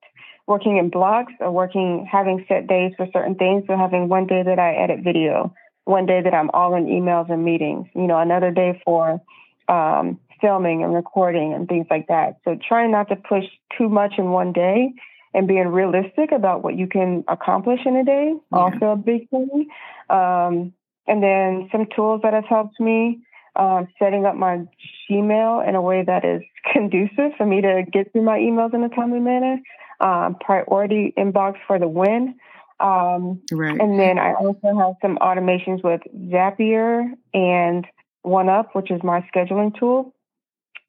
working 0.49 0.79
in 0.79 0.91
blocks 0.91 1.33
or 1.39 1.53
working, 1.53 2.09
having 2.11 2.45
set 2.49 2.67
days 2.67 2.93
for 2.97 3.07
certain 3.13 3.37
things. 3.37 3.65
So 3.69 3.77
having 3.77 4.09
one 4.09 4.27
day 4.27 4.43
that 4.43 4.59
I 4.59 4.75
edit 4.75 5.05
video, 5.05 5.55
one 5.85 6.07
day 6.07 6.23
that 6.23 6.35
I'm 6.35 6.51
all 6.51 6.75
in 6.75 6.87
emails 6.87 7.31
and 7.31 7.45
meetings, 7.45 7.87
you 7.95 8.07
know, 8.07 8.19
another 8.19 8.51
day 8.51 8.81
for 8.85 9.21
um, 9.69 10.19
filming 10.41 10.83
and 10.83 10.95
recording 10.95 11.53
and 11.53 11.69
things 11.69 11.87
like 11.91 12.07
that. 12.09 12.37
So 12.45 12.59
trying 12.67 12.91
not 12.91 13.09
to 13.09 13.17
push 13.17 13.45
too 13.77 13.89
much 13.89 14.15
in 14.19 14.31
one 14.31 14.53
day 14.53 14.93
and 15.35 15.47
being 15.47 15.69
realistic 15.69 16.33
about 16.33 16.63
what 16.63 16.77
you 16.77 16.87
can 16.87 17.25
accomplish 17.29 17.81
in 17.85 17.97
a 17.97 18.05
day, 18.05 18.35
yeah. 18.53 18.59
also 18.59 18.87
a 18.87 18.97
big 18.97 19.29
thing. 19.31 19.69
Um, 20.09 20.73
and 21.07 21.23
then 21.23 21.69
some 21.73 21.87
tools 21.95 22.21
that 22.23 22.35
have 22.35 22.47
helped 22.47 22.81
me 22.81 23.21
um, 23.57 23.89
setting 23.99 24.27
up 24.27 24.37
my 24.37 24.65
Gmail 25.11 25.69
in 25.69 25.75
a 25.75 25.83
way 25.83 26.05
that 26.05 26.25
is 26.25 26.43
conducive 26.73 27.33
for 27.37 27.47
me 27.47 27.61
to 27.61 27.85
get 27.91 28.13
through 28.13 28.23
my 28.23 28.39
emails 28.39 28.75
in 28.75 28.83
a 28.83 28.89
timely 28.89 29.21
manner. 29.21 29.59
Um, 30.01 30.37
priority 30.41 31.13
inbox 31.19 31.57
for 31.67 31.79
the 31.79 31.89
win. 31.89 32.37
Um, 32.81 33.43
right. 33.53 33.79
And 33.79 34.01
then 34.01 34.19
I 34.19 34.33
also 34.33 34.75
have 34.79 34.95
some 35.03 35.19
automations 35.19 35.85
with 35.85 36.01
Zapier 36.17 37.13
and 37.35 37.87
OneUp, 38.25 38.69
which 38.73 38.91
is 38.91 39.03
my 39.03 39.23
scheduling 39.35 39.79
tool. 39.79 40.15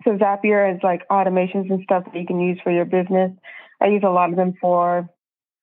So 0.04 0.18
Zapier 0.18 0.74
is 0.76 0.82
like 0.84 1.08
automations 1.10 1.70
and 1.70 1.84
stuff 1.84 2.06
that 2.06 2.20
you 2.20 2.26
can 2.26 2.40
use 2.40 2.60
for 2.64 2.72
your 2.72 2.86
business. 2.86 3.32
I 3.82 3.88
use 3.88 4.04
a 4.06 4.10
lot 4.10 4.30
of 4.30 4.36
them 4.36 4.54
for 4.60 5.10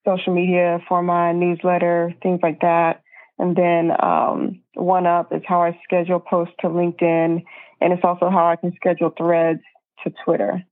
social 0.06 0.34
media, 0.34 0.80
for 0.88 1.02
my 1.02 1.32
newsletter, 1.32 2.14
things 2.22 2.40
like 2.42 2.60
that. 2.60 3.02
And 3.38 3.54
then 3.54 3.90
um, 4.02 4.60
OneUp 4.76 5.36
is 5.36 5.42
how 5.46 5.62
I 5.62 5.78
schedule 5.84 6.18
posts 6.18 6.54
to 6.60 6.68
LinkedIn, 6.68 7.44
and 7.80 7.92
it's 7.92 8.02
also 8.02 8.30
how 8.30 8.48
I 8.48 8.56
can 8.56 8.72
schedule 8.74 9.12
threads 9.16 9.60
to 10.02 10.12
Twitter. 10.24 10.64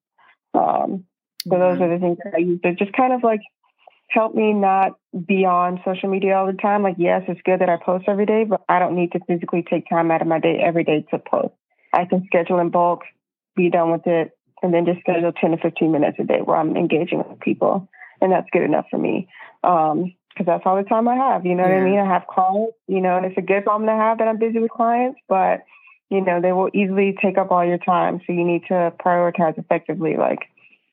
Um, 0.53 1.05
so 1.49 1.59
those 1.59 1.81
are 1.81 1.89
the 1.89 1.99
things 2.01 2.19
that 2.25 2.35
I 2.35 2.39
use. 2.39 2.61
They 2.63 2.73
just 2.73 2.93
kind 2.93 3.13
of 3.13 3.23
like 3.23 3.41
help 4.09 4.35
me 4.35 4.53
not 4.53 4.99
be 5.27 5.45
on 5.45 5.81
social 5.85 6.09
media 6.09 6.37
all 6.37 6.47
the 6.47 6.55
time. 6.55 6.83
Like, 6.83 6.97
yes, 6.99 7.23
it's 7.29 7.41
good 7.45 7.61
that 7.61 7.69
I 7.69 7.77
post 7.77 8.07
every 8.09 8.27
day, 8.27 8.45
but 8.45 8.65
I 8.69 8.81
don't 8.81 8.97
need 8.97 9.13
to 9.13 9.21
physically 9.27 9.65
take 9.69 9.89
time 9.89 10.11
out 10.11 10.23
of 10.23 10.29
my 10.29 10.41
day 10.41 10.59
every 10.63 10.83
day 10.83 11.05
to 11.11 11.19
post. 11.19 11.55
I 11.93 12.05
can 12.05 12.25
schedule 12.27 12.59
in 12.59 12.71
bulk, 12.71 13.03
be 13.57 13.71
done 13.71 13.91
with 13.91 14.07
it, 14.07 14.37
and 14.63 14.73
then 14.73 14.87
just 14.87 15.01
schedule 15.01 15.33
10 15.33 15.53
to 15.53 15.57
15 15.57 15.91
minutes 15.91 16.19
a 16.21 16.25
day 16.25 16.41
where 16.43 16.57
I'm 16.57 16.77
engaging 16.77 17.19
with 17.19 17.41
people. 17.41 17.89
And 18.21 18.33
that's 18.33 18.49
good 18.53 18.63
enough 18.63 18.87
for 18.91 18.99
me. 18.99 19.29
Um, 19.65 20.15
because 20.37 20.47
that's 20.47 20.63
all 20.67 20.77
the 20.77 20.87
time 20.87 21.09
I 21.09 21.15
have. 21.15 21.47
You 21.47 21.55
know 21.55 21.67
yeah. 21.67 21.79
what 21.79 21.83
I 21.83 21.91
mean? 21.91 21.99
I 21.99 22.05
have 22.05 22.27
clients, 22.27 22.77
you 22.87 23.01
know, 23.01 23.17
and 23.17 23.25
it's 23.25 23.39
a 23.39 23.43
good 23.43 23.65
problem 23.65 23.89
to 23.89 23.95
have 23.95 24.19
that 24.19 24.29
I'm 24.29 24.39
busy 24.39 24.59
with 24.59 24.71
clients, 24.71 25.19
but 25.29 25.61
you 26.11 26.21
know, 26.21 26.41
they 26.41 26.53
will 26.53 26.69
easily 26.75 27.17
take 27.21 27.39
up 27.39 27.51
all 27.51 27.65
your 27.65 27.79
time. 27.79 28.21
So 28.27 28.33
you 28.33 28.45
need 28.45 28.63
to 28.69 28.93
prioritize 29.05 29.59
effectively. 29.59 30.17
Like 30.17 30.41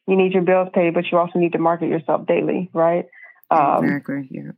you 0.07 0.15
need 0.15 0.31
your 0.31 0.43
bills 0.43 0.69
paid, 0.73 0.93
but 0.93 1.11
you 1.11 1.17
also 1.17 1.39
need 1.39 1.51
to 1.51 1.59
market 1.59 1.89
yourself 1.89 2.25
daily, 2.25 2.69
right? 2.73 3.05
Um, 3.51 3.83
exactly. 3.83 4.27
Yeah. 4.31 4.51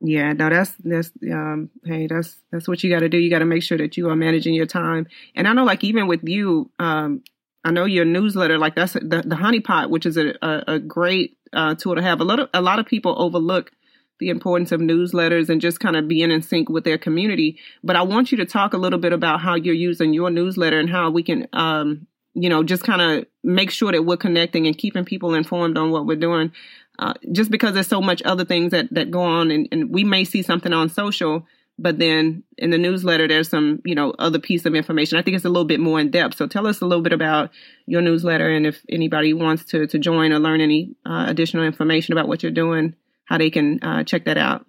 Yeah, 0.00 0.32
no, 0.34 0.50
that's 0.50 0.74
that's 0.84 1.10
um 1.32 1.70
hey, 1.84 2.06
that's 2.06 2.36
that's 2.52 2.68
what 2.68 2.84
you 2.84 2.90
gotta 2.90 3.08
do. 3.08 3.16
You 3.16 3.30
gotta 3.30 3.46
make 3.46 3.62
sure 3.62 3.78
that 3.78 3.96
you 3.96 4.08
are 4.10 4.16
managing 4.16 4.54
your 4.54 4.66
time. 4.66 5.06
And 5.34 5.48
I 5.48 5.52
know 5.54 5.64
like 5.64 5.82
even 5.84 6.06
with 6.06 6.20
you, 6.22 6.70
um, 6.78 7.22
I 7.64 7.70
know 7.70 7.86
your 7.86 8.04
newsletter, 8.04 8.58
like 8.58 8.74
that's 8.74 8.92
the, 8.92 9.00
the 9.26 9.36
honeypot, 9.36 9.88
which 9.88 10.04
is 10.04 10.18
a, 10.18 10.34
a, 10.42 10.64
a 10.74 10.78
great 10.78 11.38
uh, 11.52 11.74
tool 11.76 11.94
to 11.94 12.02
have. 12.02 12.20
A 12.20 12.24
lot 12.24 12.40
of 12.40 12.50
a 12.52 12.60
lot 12.60 12.78
of 12.78 12.86
people 12.86 13.14
overlook 13.20 13.72
the 14.18 14.28
importance 14.28 14.70
of 14.70 14.80
newsletters 14.80 15.48
and 15.48 15.60
just 15.60 15.80
kind 15.80 15.96
of 15.96 16.08
being 16.08 16.30
in 16.30 16.42
sync 16.42 16.68
with 16.68 16.84
their 16.84 16.98
community. 16.98 17.58
But 17.82 17.96
I 17.96 18.02
want 18.02 18.30
you 18.32 18.38
to 18.38 18.46
talk 18.46 18.74
a 18.74 18.78
little 18.78 18.98
bit 18.98 19.12
about 19.14 19.40
how 19.40 19.54
you're 19.54 19.74
using 19.74 20.12
your 20.12 20.30
newsletter 20.30 20.78
and 20.78 20.90
how 20.90 21.10
we 21.10 21.22
can, 21.22 21.48
um, 21.52 22.06
you 22.34 22.48
know, 22.48 22.62
just 22.62 22.82
kind 22.82 23.00
of 23.00 23.26
make 23.42 23.70
sure 23.70 23.92
that 23.92 24.04
we're 24.04 24.16
connecting 24.16 24.66
and 24.66 24.76
keeping 24.76 25.04
people 25.04 25.34
informed 25.34 25.76
on 25.78 25.90
what 25.90 26.06
we're 26.06 26.16
doing. 26.16 26.52
Uh, 26.98 27.14
just 27.32 27.50
because 27.50 27.74
there's 27.74 27.86
so 27.86 28.00
much 28.00 28.22
other 28.24 28.44
things 28.44 28.70
that 28.72 28.92
that 28.92 29.10
go 29.10 29.20
on, 29.20 29.50
and, 29.50 29.68
and 29.72 29.90
we 29.90 30.04
may 30.04 30.24
see 30.24 30.42
something 30.42 30.72
on 30.72 30.88
social 30.88 31.46
but 31.78 31.98
then 31.98 32.42
in 32.56 32.70
the 32.70 32.78
newsletter 32.78 33.28
there's 33.28 33.48
some 33.48 33.80
you 33.84 33.94
know 33.94 34.14
other 34.18 34.38
piece 34.38 34.64
of 34.64 34.74
information. 34.74 35.18
I 35.18 35.22
think 35.22 35.36
it's 35.36 35.44
a 35.44 35.50
little 35.50 35.66
bit 35.66 35.80
more 35.80 36.00
in 36.00 36.10
depth. 36.10 36.36
So 36.36 36.46
tell 36.46 36.66
us 36.66 36.80
a 36.80 36.86
little 36.86 37.02
bit 37.02 37.12
about 37.12 37.50
your 37.86 38.00
newsletter 38.00 38.48
and 38.48 38.66
if 38.66 38.82
anybody 38.88 39.34
wants 39.34 39.64
to 39.66 39.86
to 39.86 39.98
join 39.98 40.32
or 40.32 40.38
learn 40.38 40.60
any 40.60 40.94
uh, 41.04 41.26
additional 41.28 41.64
information 41.64 42.12
about 42.12 42.28
what 42.28 42.42
you're 42.42 42.52
doing 42.52 42.94
how 43.26 43.38
they 43.38 43.50
can 43.50 43.82
uh, 43.82 44.04
check 44.04 44.24
that 44.24 44.38
out. 44.38 44.64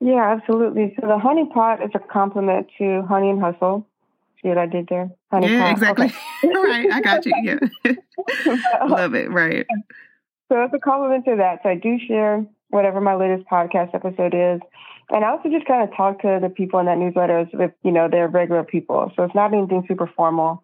Yeah 0.00 0.36
absolutely. 0.36 0.94
So 1.00 1.06
the 1.06 1.18
honey 1.18 1.48
pot 1.52 1.82
is 1.82 1.90
a 1.94 1.98
complement 1.98 2.68
to 2.78 3.02
honey 3.08 3.30
and 3.30 3.40
hustle. 3.40 3.86
See 4.42 4.48
what 4.48 4.58
i 4.58 4.66
did 4.66 4.88
there? 4.88 5.10
Honey 5.30 5.48
yeah 5.48 5.62
pot. 5.62 5.72
exactly. 5.72 6.06
Okay. 6.06 6.54
right 6.54 6.90
i 6.90 7.00
got 7.00 7.26
you. 7.26 7.32
Yeah. 7.42 7.58
Love 8.88 9.14
it. 9.14 9.30
Right 9.30 9.66
so 10.48 10.62
it's 10.62 10.74
a 10.74 10.78
compliment 10.78 11.24
to 11.24 11.36
that 11.36 11.60
so 11.62 11.68
i 11.68 11.74
do 11.74 11.96
share 12.06 12.44
whatever 12.70 13.00
my 13.00 13.14
latest 13.14 13.48
podcast 13.50 13.94
episode 13.94 14.34
is 14.34 14.60
and 15.10 15.24
I 15.24 15.30
also 15.30 15.50
just 15.50 15.66
kind 15.66 15.86
of 15.86 15.94
talk 15.94 16.22
to 16.22 16.38
the 16.40 16.48
people 16.48 16.80
in 16.80 16.86
that 16.86 16.98
newsletter 16.98 17.40
as 17.40 17.48
if, 17.52 17.72
you 17.82 17.92
know, 17.92 18.08
they're 18.10 18.28
regular 18.28 18.64
people. 18.64 19.12
So 19.16 19.24
it's 19.24 19.34
not 19.34 19.52
anything 19.52 19.84
super 19.86 20.10
formal. 20.16 20.62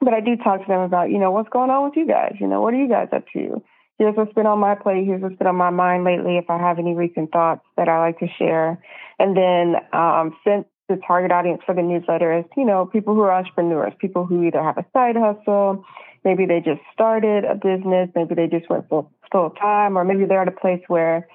But 0.00 0.12
I 0.12 0.20
do 0.20 0.36
talk 0.36 0.60
to 0.60 0.68
them 0.68 0.80
about, 0.80 1.10
you 1.10 1.18
know, 1.18 1.30
what's 1.30 1.48
going 1.48 1.70
on 1.70 1.84
with 1.84 1.96
you 1.96 2.06
guys? 2.06 2.34
You 2.38 2.46
know, 2.46 2.60
what 2.60 2.74
are 2.74 2.78
you 2.78 2.88
guys 2.88 3.08
up 3.12 3.24
to? 3.32 3.62
Here's 3.98 4.16
what's 4.16 4.32
been 4.34 4.46
on 4.46 4.58
my 4.58 4.74
plate. 4.74 5.06
Here's 5.06 5.22
what's 5.22 5.36
been 5.36 5.46
on 5.46 5.56
my 5.56 5.70
mind 5.70 6.04
lately. 6.04 6.36
If 6.36 6.50
I 6.50 6.58
have 6.58 6.78
any 6.78 6.94
recent 6.94 7.30
thoughts 7.30 7.64
that 7.76 7.88
I 7.88 8.00
like 8.00 8.18
to 8.18 8.28
share. 8.38 8.82
And 9.18 9.36
then 9.36 9.76
um, 9.92 10.36
since 10.44 10.66
the 10.88 11.00
target 11.06 11.32
audience 11.32 11.62
for 11.64 11.74
the 11.74 11.80
newsletter 11.80 12.38
is, 12.40 12.44
you 12.56 12.66
know, 12.66 12.84
people 12.84 13.14
who 13.14 13.20
are 13.20 13.32
entrepreneurs, 13.32 13.94
people 13.98 14.26
who 14.26 14.42
either 14.44 14.62
have 14.62 14.76
a 14.76 14.84
side 14.92 15.16
hustle, 15.16 15.84
maybe 16.24 16.46
they 16.46 16.60
just 16.60 16.80
started 16.92 17.44
a 17.44 17.54
business, 17.54 18.10
maybe 18.14 18.34
they 18.34 18.46
just 18.46 18.68
went 18.70 18.88
full, 18.88 19.10
full 19.30 19.50
time, 19.50 19.96
or 19.98 20.04
maybe 20.04 20.24
they're 20.24 20.42
at 20.42 20.48
a 20.48 20.52
place 20.52 20.82
where 20.88 21.28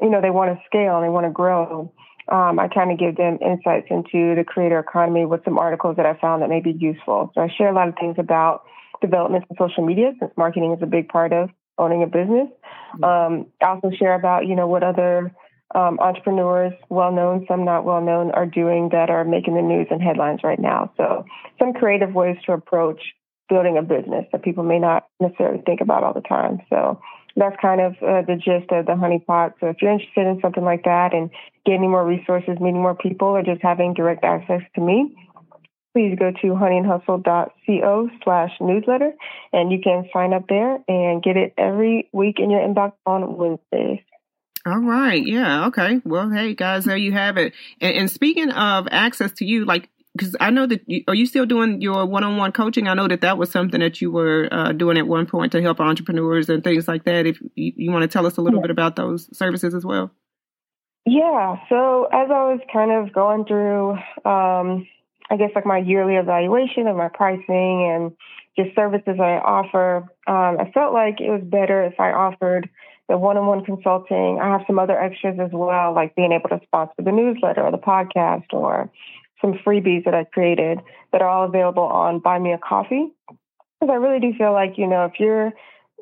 you 0.00 0.10
know, 0.10 0.20
they 0.20 0.30
want 0.30 0.56
to 0.56 0.62
scale, 0.66 0.96
and 0.96 1.04
they 1.04 1.08
want 1.08 1.26
to 1.26 1.32
grow. 1.32 1.92
Um, 2.28 2.58
I 2.58 2.68
kind 2.68 2.90
of 2.90 2.98
give 2.98 3.16
them 3.16 3.38
insights 3.40 3.86
into 3.90 4.34
the 4.34 4.44
creator 4.46 4.78
economy 4.78 5.24
with 5.26 5.44
some 5.44 5.58
articles 5.58 5.96
that 5.96 6.06
I 6.06 6.18
found 6.18 6.42
that 6.42 6.48
may 6.48 6.60
be 6.60 6.72
useful. 6.72 7.30
So 7.34 7.40
I 7.40 7.48
share 7.56 7.68
a 7.68 7.74
lot 7.74 7.88
of 7.88 7.94
things 8.00 8.16
about 8.18 8.64
developments 9.00 9.46
in 9.48 9.56
social 9.56 9.86
media 9.86 10.12
since 10.18 10.32
marketing 10.36 10.72
is 10.72 10.82
a 10.82 10.86
big 10.86 11.08
part 11.08 11.32
of 11.32 11.50
owning 11.78 12.02
a 12.02 12.06
business. 12.06 12.48
Mm-hmm. 12.96 13.04
Um, 13.04 13.46
I 13.62 13.66
also 13.66 13.90
share 13.96 14.14
about, 14.14 14.46
you 14.46 14.56
know, 14.56 14.66
what 14.66 14.82
other 14.82 15.32
um, 15.74 15.98
entrepreneurs, 16.00 16.72
well 16.88 17.12
known, 17.12 17.44
some 17.48 17.64
not 17.64 17.84
well 17.84 18.00
known, 18.00 18.32
are 18.32 18.46
doing 18.46 18.88
that 18.90 19.08
are 19.08 19.24
making 19.24 19.54
the 19.54 19.62
news 19.62 19.86
and 19.90 20.02
headlines 20.02 20.40
right 20.42 20.58
now. 20.58 20.92
So 20.96 21.24
some 21.60 21.74
creative 21.74 22.12
ways 22.12 22.36
to 22.46 22.52
approach 22.52 23.00
building 23.48 23.78
a 23.78 23.82
business 23.82 24.26
that 24.32 24.42
people 24.42 24.64
may 24.64 24.78
not 24.78 25.06
necessarily 25.20 25.62
think 25.64 25.80
about 25.80 26.02
all 26.02 26.14
the 26.14 26.20
time. 26.20 26.60
So 26.70 27.00
that's 27.36 27.56
kind 27.60 27.80
of 27.80 27.92
uh, 28.02 28.22
the 28.22 28.36
gist 28.36 28.70
of 28.72 28.86
the 28.86 28.92
honeypot. 28.92 29.54
So 29.60 29.68
if 29.68 29.76
you're 29.80 29.92
interested 29.92 30.26
in 30.26 30.40
something 30.40 30.64
like 30.64 30.84
that 30.84 31.12
and 31.12 31.30
getting 31.64 31.90
more 31.90 32.04
resources, 32.04 32.58
meeting 32.60 32.82
more 32.82 32.94
people, 32.94 33.28
or 33.28 33.42
just 33.42 33.62
having 33.62 33.94
direct 33.94 34.24
access 34.24 34.62
to 34.74 34.80
me, 34.80 35.14
please 35.94 36.16
go 36.18 36.30
to 36.30 36.46
honeyandhustle.co 36.48 38.08
slash 38.24 38.50
newsletter 38.60 39.12
and 39.52 39.72
you 39.72 39.80
can 39.82 40.08
sign 40.12 40.32
up 40.32 40.44
there 40.48 40.78
and 40.88 41.22
get 41.22 41.36
it 41.36 41.54
every 41.56 42.08
week 42.12 42.36
in 42.38 42.50
your 42.50 42.60
inbox 42.60 42.92
on 43.06 43.36
Wednesdays. 43.36 44.00
All 44.66 44.80
right. 44.80 45.24
Yeah. 45.24 45.68
Okay. 45.68 46.00
Well, 46.04 46.30
hey 46.30 46.54
guys, 46.54 46.84
there 46.84 46.96
you 46.96 47.12
have 47.12 47.36
it. 47.36 47.54
And, 47.80 47.96
and 47.96 48.10
speaking 48.10 48.50
of 48.50 48.88
access 48.90 49.32
to 49.34 49.44
you, 49.44 49.64
like, 49.64 49.88
because 50.16 50.34
I 50.40 50.50
know 50.50 50.66
that 50.66 50.82
you, 50.86 51.04
are 51.08 51.14
you 51.14 51.26
still 51.26 51.46
doing 51.46 51.80
your 51.80 52.06
one-on-one 52.06 52.52
coaching? 52.52 52.88
I 52.88 52.94
know 52.94 53.08
that 53.08 53.20
that 53.20 53.38
was 53.38 53.50
something 53.50 53.80
that 53.80 54.00
you 54.00 54.10
were 54.10 54.48
uh, 54.50 54.72
doing 54.72 54.96
at 54.98 55.06
one 55.06 55.26
point 55.26 55.52
to 55.52 55.62
help 55.62 55.80
entrepreneurs 55.80 56.48
and 56.48 56.64
things 56.64 56.88
like 56.88 57.04
that. 57.04 57.26
If 57.26 57.40
you, 57.54 57.72
you 57.76 57.90
want 57.90 58.02
to 58.02 58.08
tell 58.08 58.26
us 58.26 58.36
a 58.36 58.42
little 58.42 58.60
yeah. 58.60 58.62
bit 58.62 58.70
about 58.70 58.96
those 58.96 59.36
services 59.36 59.74
as 59.74 59.84
well. 59.84 60.10
Yeah. 61.04 61.56
So 61.68 62.04
as 62.12 62.28
I 62.30 62.52
was 62.52 62.60
kind 62.72 62.90
of 62.90 63.12
going 63.12 63.44
through, 63.44 63.92
um, 64.24 64.88
I 65.30 65.36
guess 65.36 65.50
like 65.54 65.66
my 65.66 65.78
yearly 65.78 66.16
evaluation 66.16 66.86
of 66.88 66.96
my 66.96 67.08
pricing 67.08 67.92
and 67.92 68.12
just 68.58 68.74
services 68.74 69.16
I 69.20 69.38
offer, 69.38 69.98
um, 70.26 70.58
I 70.58 70.70
felt 70.72 70.92
like 70.92 71.20
it 71.20 71.30
was 71.30 71.42
better 71.44 71.84
if 71.84 72.00
I 72.00 72.10
offered 72.10 72.68
the 73.08 73.16
one-on-one 73.16 73.64
consulting. 73.64 74.40
I 74.42 74.50
have 74.50 74.62
some 74.66 74.80
other 74.80 75.00
extras 75.00 75.38
as 75.40 75.50
well, 75.52 75.94
like 75.94 76.16
being 76.16 76.32
able 76.32 76.48
to 76.48 76.60
sponsor 76.64 76.94
the 76.98 77.12
newsletter 77.12 77.62
or 77.62 77.70
the 77.70 77.78
podcast 77.78 78.52
or 78.52 78.90
some 79.40 79.54
freebies 79.64 80.04
that 80.04 80.14
I 80.14 80.24
created 80.24 80.80
that 81.12 81.22
are 81.22 81.28
all 81.28 81.44
available 81.44 81.82
on 81.82 82.20
Buy 82.20 82.38
Me 82.38 82.52
a 82.52 82.58
Coffee. 82.58 83.12
Because 83.28 83.92
I 83.92 83.96
really 83.96 84.20
do 84.20 84.32
feel 84.36 84.52
like, 84.52 84.78
you 84.78 84.86
know, 84.86 85.04
if 85.04 85.12
you're 85.18 85.52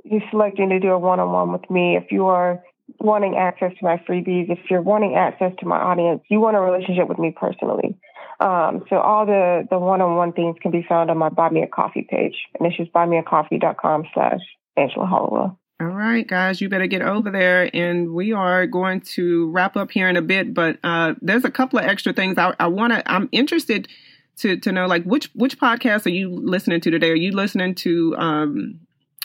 you 0.05 0.21
selecting 0.31 0.69
to 0.69 0.79
do 0.79 0.91
a 0.91 0.99
one-on-one 0.99 1.51
with 1.53 1.69
me, 1.71 1.97
if 1.97 2.13
you 2.13 2.27
are 2.27 2.63
wanting 3.01 3.37
access 3.37 3.73
to 3.79 3.85
my 3.85 3.97
freebies, 4.09 4.51
if 4.51 4.59
you're 4.71 4.83
wanting 4.83 5.15
access 5.15 5.53
to 5.59 5.67
my 5.67 5.79
audience, 5.79 6.21
you 6.29 6.41
want 6.41 6.57
a 6.57 6.61
relationship 6.61 7.09
with 7.09 7.19
me 7.19 7.35
personally. 7.35 7.99
Um, 8.41 8.85
so 8.91 8.97
all 8.97 9.27
the 9.27 9.67
the 9.71 9.79
one-on-one 9.79 10.33
things 10.33 10.57
can 10.61 10.71
be 10.71 10.85
found 10.87 11.11
on 11.11 11.19
my 11.19 11.29
Buy 11.29 11.51
Me 11.51 11.63
a 11.63 11.67
Coffee 11.67 12.07
page, 12.09 12.37
and 12.59 12.67
it's 12.67 12.77
just 12.77 12.93
buymeacoffee.com 12.93 14.05
slash 14.13 14.41
Angela 14.77 15.07
Hollowell. 15.07 15.59
All 15.81 15.89
right, 15.89 16.25
guys, 16.27 16.61
you 16.61 16.69
better 16.69 16.87
get 16.87 17.03
over 17.03 17.31
there. 17.31 17.69
And 17.75 18.13
we 18.15 18.33
are 18.33 18.67
going 18.67 19.01
to 19.01 19.51
wrap 19.51 19.77
up 19.77 19.91
here 19.91 20.09
in 20.09 20.17
a 20.17 20.23
bit, 20.23 20.55
but 20.55 20.79
uh, 20.85 21.15
there's 21.21 21.45
a 21.45 21.51
couple 21.51 21.81
of 21.81 21.85
extra 21.85 22.13
things 22.13 22.39
I, 22.39 22.55
I 22.61 22.69
want 22.69 22.93
to, 22.93 23.11
I'm 23.11 23.29
interested 23.33 23.89
to, 24.37 24.57
to 24.59 24.71
know, 24.71 24.87
like, 24.87 25.03
which, 25.05 25.31
which 25.35 25.59
podcast 25.59 26.07
are 26.07 26.11
you 26.11 26.29
listening 26.29 26.81
to 26.81 26.91
today? 26.93 27.11
Are 27.11 27.17
you 27.17 27.33
listening 27.33 27.75
to 27.77 28.17
um, 28.17 28.81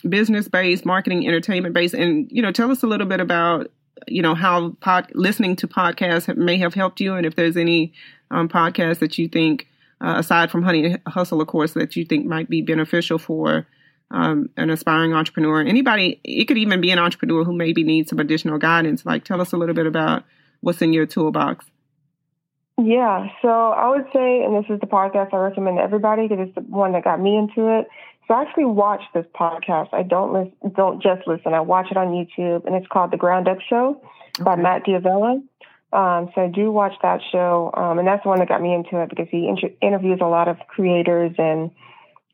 business 0.07 0.47
based, 0.47 0.85
marketing, 0.85 1.27
entertainment 1.27 1.75
based? 1.75 1.93
And, 1.93 2.31
you 2.31 2.41
know, 2.41 2.51
tell 2.51 2.71
us 2.71 2.81
a 2.81 2.87
little 2.87 3.07
bit 3.07 3.19
about, 3.19 3.71
you 4.07 4.23
know, 4.23 4.33
how 4.33 4.71
pod, 4.81 5.11
listening 5.13 5.55
to 5.57 5.67
podcasts 5.67 6.35
may 6.35 6.57
have 6.57 6.73
helped 6.73 6.99
you. 6.99 7.13
And 7.13 7.27
if 7.27 7.35
there's 7.35 7.57
any 7.57 7.93
um, 8.31 8.49
podcasts 8.49 8.99
that 8.99 9.19
you 9.19 9.27
think, 9.27 9.67
uh, 10.01 10.15
aside 10.17 10.49
from 10.49 10.63
Honey 10.63 10.97
Hustle, 11.05 11.41
of 11.41 11.47
course, 11.47 11.73
that 11.73 11.95
you 11.95 12.05
think 12.05 12.25
might 12.25 12.49
be 12.49 12.61
beneficial 12.63 13.19
for 13.19 13.67
um, 14.11 14.49
an 14.57 14.69
aspiring 14.69 15.13
entrepreneur, 15.13 15.61
anybody, 15.61 16.19
it 16.23 16.45
could 16.45 16.57
even 16.57 16.81
be 16.81 16.91
an 16.91 16.99
entrepreneur 16.99 17.43
who 17.43 17.53
maybe 17.53 17.83
needs 17.83 18.09
some 18.09 18.19
additional 18.19 18.57
guidance. 18.57 19.05
Like, 19.05 19.23
tell 19.23 19.41
us 19.41 19.53
a 19.53 19.57
little 19.57 19.75
bit 19.75 19.85
about 19.85 20.23
what's 20.61 20.81
in 20.81 20.93
your 20.93 21.05
toolbox. 21.05 21.65
Yeah, 22.81 23.27
so 23.41 23.49
I 23.49 23.89
would 23.89 24.05
say, 24.13 24.43
and 24.43 24.55
this 24.55 24.69
is 24.69 24.79
the 24.79 24.87
podcast 24.87 25.33
I 25.33 25.37
recommend 25.37 25.77
to 25.77 25.83
everybody 25.83 26.27
because 26.27 26.47
it's 26.47 26.55
the 26.55 26.61
one 26.61 26.93
that 26.93 27.03
got 27.03 27.19
me 27.19 27.37
into 27.37 27.67
it. 27.79 27.87
So 28.27 28.35
I 28.35 28.43
actually 28.43 28.65
watch 28.65 29.01
this 29.13 29.25
podcast. 29.35 29.89
I 29.91 30.03
don't 30.03 30.31
listen, 30.33 30.73
don't 30.75 31.01
just 31.01 31.27
listen. 31.27 31.53
I 31.53 31.59
watch 31.59 31.87
it 31.91 31.97
on 31.97 32.09
YouTube, 32.09 32.65
and 32.65 32.75
it's 32.75 32.87
called 32.87 33.11
The 33.11 33.17
Ground 33.17 33.47
Up 33.47 33.57
Show 33.67 34.01
okay. 34.37 34.43
by 34.43 34.55
Matt 34.55 34.85
D'Avella. 34.85 35.41
Um, 35.91 36.29
so 36.35 36.41
I 36.41 36.47
do 36.47 36.71
watch 36.71 36.93
that 37.01 37.19
show, 37.31 37.71
um, 37.75 37.97
and 37.97 38.07
that's 38.07 38.23
the 38.23 38.29
one 38.29 38.39
that 38.39 38.47
got 38.47 38.61
me 38.61 38.73
into 38.73 39.01
it 39.01 39.09
because 39.09 39.27
he 39.31 39.47
inter- 39.47 39.73
interviews 39.81 40.19
a 40.21 40.27
lot 40.27 40.47
of 40.47 40.57
creators 40.67 41.33
and 41.39 41.71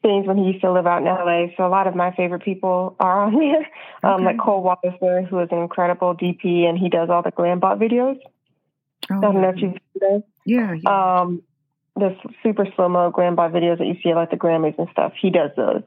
things 0.06 0.28
when 0.28 0.38
he 0.38 0.52
used 0.52 0.62
to 0.62 0.72
live 0.72 0.86
out 0.86 1.02
in 1.02 1.06
LA. 1.06 1.48
So 1.58 1.66
a 1.66 1.70
lot 1.70 1.88
of 1.88 1.96
my 1.96 2.12
favorite 2.12 2.44
people 2.44 2.96
are 3.00 3.24
on 3.26 3.34
there, 3.34 3.68
um, 4.04 4.22
okay. 4.22 4.26
like 4.26 4.40
Cole 4.40 4.64
Walliser, 4.64 5.28
who 5.28 5.40
is 5.40 5.50
an 5.52 5.58
incredible 5.58 6.16
DP, 6.16 6.66
and 6.66 6.78
he 6.78 6.90
does 6.90 7.10
all 7.10 7.24
the 7.24 7.32
Glambot 7.32 7.80
videos. 7.80 8.20
Oh, 9.12 9.18
I 9.18 9.22
don't 9.22 9.42
know 9.42 9.50
if 9.50 9.62
you've 9.62 9.74
seen 9.74 10.00
those. 10.00 10.22
Yeah. 10.46 10.76
yeah. 10.82 11.22
Um, 11.22 11.42
the 11.96 12.16
super 12.44 12.68
slow 12.76 12.90
mo 12.90 13.12
Glambot 13.12 13.52
videos 13.52 13.78
that 13.78 13.88
you 13.88 13.96
see 14.04 14.10
at 14.10 14.16
like 14.16 14.30
the 14.30 14.36
Grammys 14.36 14.78
and 14.78 14.88
stuff. 14.92 15.14
He 15.20 15.30
does 15.30 15.52
those. 15.56 15.82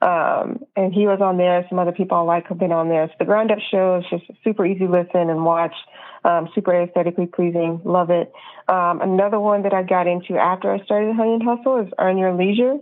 Um, 0.00 0.64
and 0.74 0.92
he 0.92 1.06
was 1.06 1.20
on 1.20 1.36
there. 1.36 1.64
Some 1.68 1.78
other 1.78 1.92
people 1.92 2.18
I 2.18 2.22
like 2.22 2.48
have 2.48 2.58
been 2.58 2.72
on 2.72 2.88
there. 2.88 3.06
So 3.06 3.14
the 3.20 3.24
Ground 3.24 3.52
Up 3.52 3.58
Show 3.70 3.98
is 3.98 4.04
just 4.10 4.24
super 4.42 4.66
easy 4.66 4.88
listen 4.88 5.30
and 5.30 5.44
watch. 5.44 5.74
Um, 6.24 6.48
super 6.54 6.74
aesthetically 6.82 7.26
pleasing. 7.26 7.80
Love 7.84 8.10
it. 8.10 8.32
Um, 8.68 9.00
another 9.00 9.40
one 9.40 9.62
that 9.62 9.72
I 9.72 9.82
got 9.82 10.06
into 10.06 10.36
after 10.36 10.72
I 10.72 10.82
started 10.84 11.10
the 11.10 11.14
Honey 11.14 11.34
and 11.34 11.42
Hustle 11.42 11.80
is 11.80 11.92
Earn 11.98 12.18
Your 12.18 12.32
Leisure. 12.32 12.78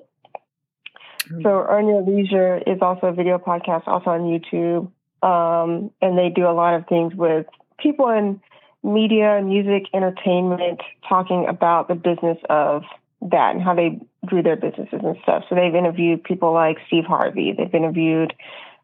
So 1.43 1.67
Earn 1.69 1.87
Your 1.89 2.03
Leisure 2.03 2.59
is 2.67 2.79
also 2.83 3.09
a 3.09 3.13
video 3.13 3.39
podcast, 3.39 3.87
also 3.87 4.11
on 4.11 4.23
YouTube. 4.23 4.91
Um, 5.23 5.91
and 6.01 6.17
they 6.17 6.31
do 6.31 6.47
a 6.49 6.53
lot 6.53 6.75
of 6.75 6.87
things 6.87 7.15
with 7.15 7.47
people 7.79 8.09
in 8.09 8.41
media, 8.83 9.41
music, 9.43 9.85
entertainment, 9.93 10.81
talking 11.09 11.47
about 11.47 11.89
the 11.89 11.95
business 11.95 12.39
of 12.49 12.85
that 13.23 13.55
and 13.55 13.63
how 13.63 13.75
they 13.75 14.01
grew 14.27 14.43
their 14.43 14.57
businesses 14.57 15.01
and 15.03 15.17
stuff. 15.23 15.45
So 15.49 15.55
they've 15.55 15.75
interviewed 15.75 16.25
people 16.25 16.53
like 16.53 16.79
Steve 16.87 17.05
Harvey. 17.05 17.53
They've 17.57 17.75
interviewed, 17.75 18.35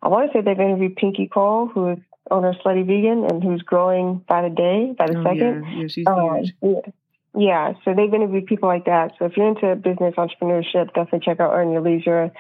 I 0.03 0.09
want 0.09 0.31
to 0.31 0.39
say 0.39 0.43
they've 0.43 0.61
interviewed 0.61 0.97
Pinky 0.97 1.27
Cole, 1.27 1.69
who 1.69 1.93
is 1.93 1.99
owner 2.31 2.51
of 2.51 2.57
Slutty 2.57 2.87
Vegan 2.87 3.25
and 3.25 3.43
who's 3.43 3.63
growing 3.63 4.23
by 4.29 4.43
the 4.43 4.55
day, 4.55 4.95
by 4.97 5.07
the 5.07 5.19
oh, 5.19 5.23
second. 5.23 5.65
Yeah, 5.65 5.81
yeah 5.81 5.87
she's 5.89 6.07
um, 6.07 6.45
huge. 6.61 6.93
Yeah, 7.37 7.75
so 7.85 7.93
they've 7.95 8.13
interviewed 8.13 8.47
people 8.47 8.69
like 8.69 8.87
that. 8.87 9.13
So 9.19 9.27
if 9.27 9.37
you're 9.37 9.49
into 9.49 9.77
business 9.77 10.15
entrepreneurship, 10.17 10.95
definitely 10.95 11.21
check 11.21 11.39
out 11.39 11.53
Earn 11.53 11.71
Your 11.71 11.83
Leisure. 11.83 12.31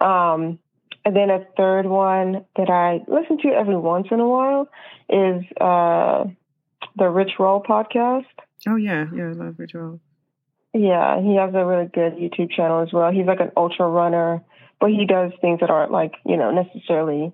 Um, 0.00 0.58
and 1.04 1.14
then 1.14 1.30
a 1.30 1.46
third 1.56 1.86
one 1.86 2.44
that 2.56 2.70
I 2.70 3.04
listen 3.06 3.38
to 3.42 3.48
every 3.48 3.76
once 3.76 4.08
in 4.10 4.18
a 4.18 4.26
while 4.26 4.68
is 5.08 5.44
uh, 5.60 6.24
the 6.96 7.08
Rich 7.08 7.32
Roll 7.38 7.62
podcast. 7.62 8.24
Oh 8.66 8.76
yeah, 8.76 9.06
yeah, 9.14 9.28
I 9.28 9.32
love 9.32 9.54
Rich 9.58 9.74
Roll. 9.74 10.00
Yeah, 10.72 11.20
he 11.20 11.36
has 11.36 11.54
a 11.54 11.64
really 11.64 11.86
good 11.86 12.16
YouTube 12.16 12.50
channel 12.50 12.82
as 12.82 12.92
well. 12.92 13.12
He's 13.12 13.26
like 13.26 13.40
an 13.40 13.52
ultra 13.56 13.86
runner, 13.88 14.42
but 14.80 14.90
he 14.90 15.06
does 15.06 15.32
things 15.40 15.60
that 15.60 15.70
aren't 15.70 15.92
like 15.92 16.14
you 16.24 16.36
know 16.36 16.50
necessarily 16.50 17.32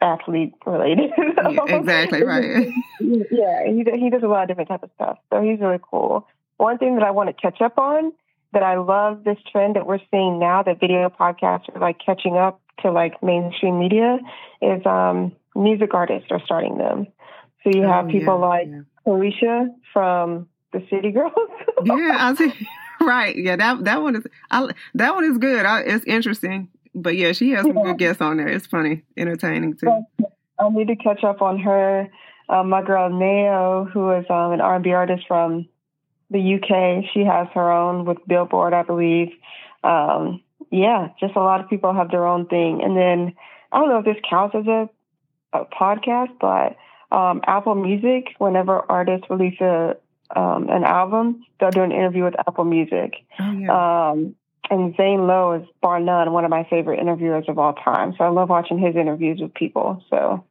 athlete 0.00 0.54
related. 0.66 1.10
yeah, 1.18 1.64
exactly 1.68 2.24
right. 2.24 2.68
yeah, 3.00 3.64
he 3.66 3.84
he 3.98 4.10
does 4.10 4.22
a 4.22 4.26
lot 4.26 4.42
of 4.42 4.48
different 4.48 4.70
type 4.70 4.82
of 4.82 4.90
stuff. 4.96 5.18
So 5.30 5.40
he's 5.40 5.60
really 5.60 5.80
cool. 5.88 6.26
One 6.58 6.78
thing 6.78 6.96
that 6.96 7.04
I 7.04 7.10
want 7.10 7.28
to 7.28 7.32
catch 7.32 7.60
up 7.60 7.78
on 7.78 8.12
that 8.52 8.62
I 8.62 8.76
love 8.76 9.24
this 9.24 9.38
trend 9.50 9.76
that 9.76 9.86
we're 9.86 10.00
seeing 10.10 10.38
now 10.38 10.62
that 10.62 10.80
video 10.80 11.08
podcasts 11.08 11.74
are 11.74 11.80
like 11.80 11.96
catching 12.04 12.36
up 12.36 12.60
to 12.82 12.90
like 12.90 13.22
mainstream 13.22 13.78
media 13.78 14.18
is 14.62 14.84
um, 14.86 15.32
music 15.54 15.94
artists 15.94 16.28
are 16.30 16.40
starting 16.44 16.78
them. 16.78 17.06
So 17.62 17.70
you 17.70 17.82
have 17.82 18.06
oh, 18.06 18.10
people 18.10 18.38
yeah, 18.40 18.46
like 18.46 18.68
yeah. 18.68 18.80
Caresha 19.06 19.68
from 19.92 20.48
the 20.72 20.84
City 20.90 21.10
Girls. 21.10 21.32
yeah, 21.84 22.16
I 22.18 22.34
see. 22.34 22.52
Right. 23.00 23.36
Yeah, 23.36 23.56
that 23.56 23.84
that 23.84 24.02
one 24.02 24.16
is 24.16 24.26
I, 24.50 24.68
that 24.94 25.14
one 25.14 25.24
is 25.24 25.38
good. 25.38 25.64
I, 25.64 25.80
it's 25.80 26.04
interesting. 26.04 26.68
But 26.94 27.16
yeah, 27.16 27.32
she 27.32 27.50
has 27.50 27.62
some 27.62 27.76
yeah. 27.76 27.84
good 27.84 27.98
guests 27.98 28.22
on 28.22 28.38
there. 28.38 28.48
It's 28.48 28.66
funny, 28.66 29.02
entertaining 29.16 29.76
too. 29.76 30.04
I 30.58 30.68
need 30.70 30.88
to 30.88 30.96
catch 30.96 31.22
up 31.22 31.42
on 31.42 31.58
her. 31.60 32.08
Uh, 32.48 32.64
my 32.64 32.82
girl 32.82 33.10
Nao, 33.10 33.84
who 33.84 34.10
is 34.12 34.24
um, 34.30 34.52
an 34.52 34.60
R&B 34.60 34.90
artist 34.92 35.24
from 35.28 35.68
the 36.30 36.54
UK. 36.54 37.04
She 37.12 37.20
has 37.20 37.48
her 37.54 37.70
own 37.70 38.04
with 38.04 38.18
Billboard, 38.26 38.74
I 38.74 38.82
believe. 38.82 39.28
Um, 39.84 40.42
yeah, 40.70 41.08
just 41.20 41.36
a 41.36 41.40
lot 41.40 41.60
of 41.60 41.70
people 41.70 41.94
have 41.94 42.10
their 42.10 42.26
own 42.26 42.46
thing. 42.46 42.82
And 42.82 42.96
then 42.96 43.34
I 43.72 43.78
don't 43.78 43.88
know 43.88 43.98
if 43.98 44.04
this 44.04 44.22
counts 44.28 44.54
as 44.54 44.66
a, 44.66 44.88
a 45.52 45.64
podcast, 45.64 46.30
but 46.40 46.76
um, 47.16 47.40
Apple 47.46 47.74
Music, 47.74 48.34
whenever 48.38 48.84
artists 48.90 49.26
release 49.30 49.60
a 49.60 49.96
um, 50.36 50.68
an 50.68 50.84
album, 50.84 51.42
they'll 51.58 51.70
do 51.70 51.82
an 51.82 51.92
interview 51.92 52.24
with 52.24 52.38
Apple 52.38 52.64
Music. 52.64 53.14
Oh, 53.40 53.52
yeah. 53.52 54.10
Um, 54.10 54.34
and 54.70 54.94
Zane 54.96 55.26
Lowe 55.26 55.54
is 55.54 55.68
bar 55.80 56.00
none 56.00 56.32
one 56.32 56.44
of 56.44 56.50
my 56.50 56.66
favorite 56.68 57.00
interviewers 57.00 57.46
of 57.48 57.58
all 57.58 57.72
time. 57.72 58.14
So 58.18 58.24
I 58.24 58.28
love 58.28 58.50
watching 58.50 58.78
his 58.78 58.96
interviews 58.96 59.40
with 59.40 59.54
people. 59.54 60.04
So 60.10 60.44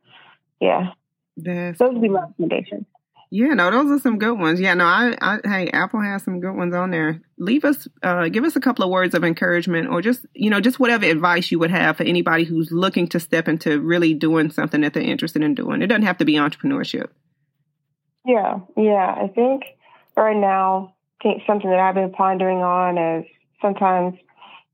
yeah, 0.60 0.92
That's 1.36 1.78
those 1.78 1.94
would 1.94 2.02
be 2.02 2.10
my 2.10 2.22
recommendations. 2.22 2.86
Yeah, 3.30 3.54
no, 3.56 3.70
those 3.72 3.92
are 3.92 4.02
some 4.02 4.20
good 4.20 4.40
ones. 4.40 4.60
Yeah, 4.62 4.74
no, 4.74 4.86
I, 4.86 5.18
I 5.20 5.40
hey, 5.44 5.70
Apple 5.72 6.02
has 6.02 6.24
some 6.24 6.40
good 6.40 6.54
ones 6.54 6.74
on 6.74 6.92
there. 6.92 7.22
Leave 7.38 7.66
us, 7.66 7.88
uh, 8.02 8.30
give 8.30 8.46
us 8.46 8.56
a 8.56 8.62
couple 8.62 8.86
of 8.86 8.90
words 8.90 9.14
of 9.14 9.24
encouragement, 9.26 9.90
or 9.90 10.02
just 10.02 10.26
you 10.34 10.50
know, 10.50 10.62
just 10.62 10.80
whatever 10.80 11.06
advice 11.06 11.52
you 11.52 11.60
would 11.60 11.72
have 11.72 11.98
for 11.98 12.04
anybody 12.04 12.46
who's 12.46 12.72
looking 12.72 13.08
to 13.10 13.20
step 13.20 13.50
into 13.50 13.82
really 13.82 14.14
doing 14.14 14.50
something 14.50 14.82
that 14.82 14.94
they're 14.94 15.04
interested 15.04 15.44
in 15.44 15.56
doing. 15.56 15.82
It 15.82 15.88
doesn't 15.88 16.04
have 16.04 16.20
to 16.20 16.26
be 16.26 16.36
entrepreneurship. 16.36 17.10
Yeah, 18.26 18.60
yeah, 18.78 19.16
I 19.22 19.28
think 19.34 19.64
right 20.16 20.36
now, 20.36 20.96
think 21.22 21.44
something 21.46 21.70
that 21.70 21.80
I've 21.80 21.96
been 21.96 22.12
pondering 22.12 22.60
on 22.60 22.98
is 22.98 23.26
sometimes, 23.62 24.18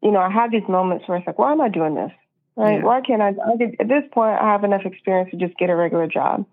you 0.02 0.12
know, 0.12 0.20
I 0.20 0.32
have 0.32 0.52
these 0.52 0.68
moments 0.68 1.08
where 1.08 1.18
it's 1.18 1.28
like, 1.28 1.40
why 1.40 1.52
am 1.52 1.62
I 1.62 1.70
doing 1.70 1.96
this? 1.96 2.12
Right? 2.56 2.78
Yeah. 2.78 2.84
Why 2.84 3.02
can't 3.02 3.22
I? 3.22 3.30
I 3.30 3.58
did, 3.58 3.76
at 3.80 3.88
this 3.88 4.04
point, 4.12 4.40
I 4.40 4.52
have 4.52 4.64
enough 4.64 4.86
experience 4.86 5.32
to 5.32 5.38
just 5.38 5.58
get 5.58 5.70
a 5.70 5.76
regular 5.76 6.08
job. 6.08 6.46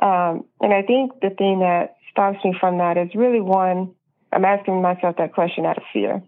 Um, 0.00 0.44
and 0.60 0.72
I 0.72 0.82
think 0.82 1.20
the 1.20 1.30
thing 1.30 1.60
that 1.60 1.96
stops 2.10 2.38
me 2.44 2.54
from 2.58 2.78
that 2.78 2.96
is 2.96 3.14
really 3.14 3.40
one, 3.40 3.94
I'm 4.32 4.44
asking 4.44 4.82
myself 4.82 5.16
that 5.18 5.32
question 5.32 5.66
out 5.66 5.78
of 5.78 5.84
fear. 5.92 6.22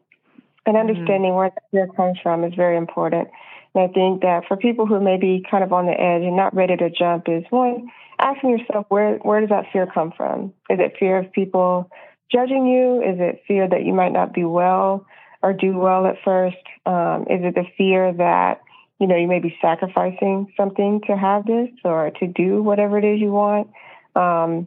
And 0.66 0.76
mm-hmm. 0.76 0.76
understanding 0.76 1.30
mm-hmm. 1.30 1.36
where 1.36 1.50
that 1.50 1.62
fear 1.70 1.88
comes 1.94 2.18
from 2.22 2.44
is 2.44 2.54
very 2.54 2.76
important. 2.76 3.28
And 3.74 3.84
I 3.84 3.92
think 3.92 4.22
that 4.22 4.44
for 4.48 4.56
people 4.56 4.86
who 4.86 5.00
may 5.00 5.18
be 5.18 5.44
kind 5.50 5.62
of 5.62 5.72
on 5.72 5.86
the 5.86 5.92
edge 5.92 6.22
and 6.22 6.36
not 6.36 6.54
ready 6.54 6.76
to 6.76 6.90
jump 6.90 7.28
is 7.28 7.44
one, 7.50 7.88
asking 8.18 8.50
yourself 8.50 8.86
where 8.88 9.16
where 9.18 9.40
does 9.40 9.50
that 9.50 9.66
fear 9.72 9.86
come 9.86 10.12
from? 10.16 10.52
Is 10.70 10.78
it 10.80 10.96
fear 10.98 11.18
of 11.18 11.32
people 11.32 11.90
judging 12.30 12.66
you? 12.66 13.02
Is 13.02 13.18
it 13.20 13.42
fear 13.46 13.68
that 13.68 13.84
you 13.84 13.92
might 13.92 14.12
not 14.12 14.34
be 14.34 14.44
well 14.44 15.06
or 15.42 15.52
do 15.52 15.76
well 15.76 16.06
at 16.06 16.16
first? 16.24 16.56
Um, 16.86 17.22
is 17.30 17.40
it 17.44 17.54
the 17.54 17.64
fear 17.76 18.12
that 18.12 18.62
you 18.98 19.06
know 19.06 19.16
you 19.16 19.28
may 19.28 19.38
be 19.38 19.56
sacrificing 19.60 20.52
something 20.56 21.00
to 21.06 21.16
have 21.16 21.46
this 21.46 21.70
or 21.84 22.10
to 22.20 22.26
do 22.26 22.62
whatever 22.62 22.98
it 22.98 23.04
is 23.04 23.20
you 23.20 23.30
want? 23.30 23.70
Um, 24.14 24.66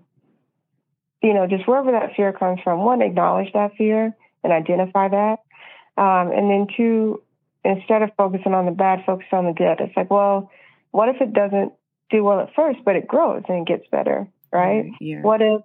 you 1.22 1.34
know, 1.34 1.48
just 1.48 1.68
wherever 1.68 1.92
that 1.92 2.16
fear 2.16 2.34
comes 2.34 2.60
from, 2.64 2.80
one, 2.84 3.02
acknowledge 3.02 3.54
that 3.54 3.76
fear 3.78 4.16
and 4.44 4.54
identify 4.54 5.08
that. 5.08 5.38
Um, 5.98 6.32
and 6.32 6.50
then 6.50 6.68
two, 6.76 7.22
instead 7.64 8.02
of 8.02 8.10
focusing 8.18 8.54
on 8.54 8.66
the 8.66 8.72
bad, 8.72 9.04
focus 9.06 9.28
on 9.32 9.46
the 9.46 9.54
good. 9.54 9.80
It's 9.80 9.96
like, 9.96 10.10
well, 10.10 10.50
what 10.92 11.10
if 11.10 11.22
it 11.22 11.34
doesn't 11.34 11.74
do 12.10 12.24
well 12.24 12.40
at 12.40 12.54
first, 12.56 12.80
but 12.84 12.96
it 12.96 13.08
grows 13.08 13.44
and 13.48 13.60
it 13.60 13.68
gets 13.68 13.88
better, 13.92 14.28
right? 14.52 14.92
Yeah. 15.00 15.22
What 15.22 15.42
if, 15.42 15.62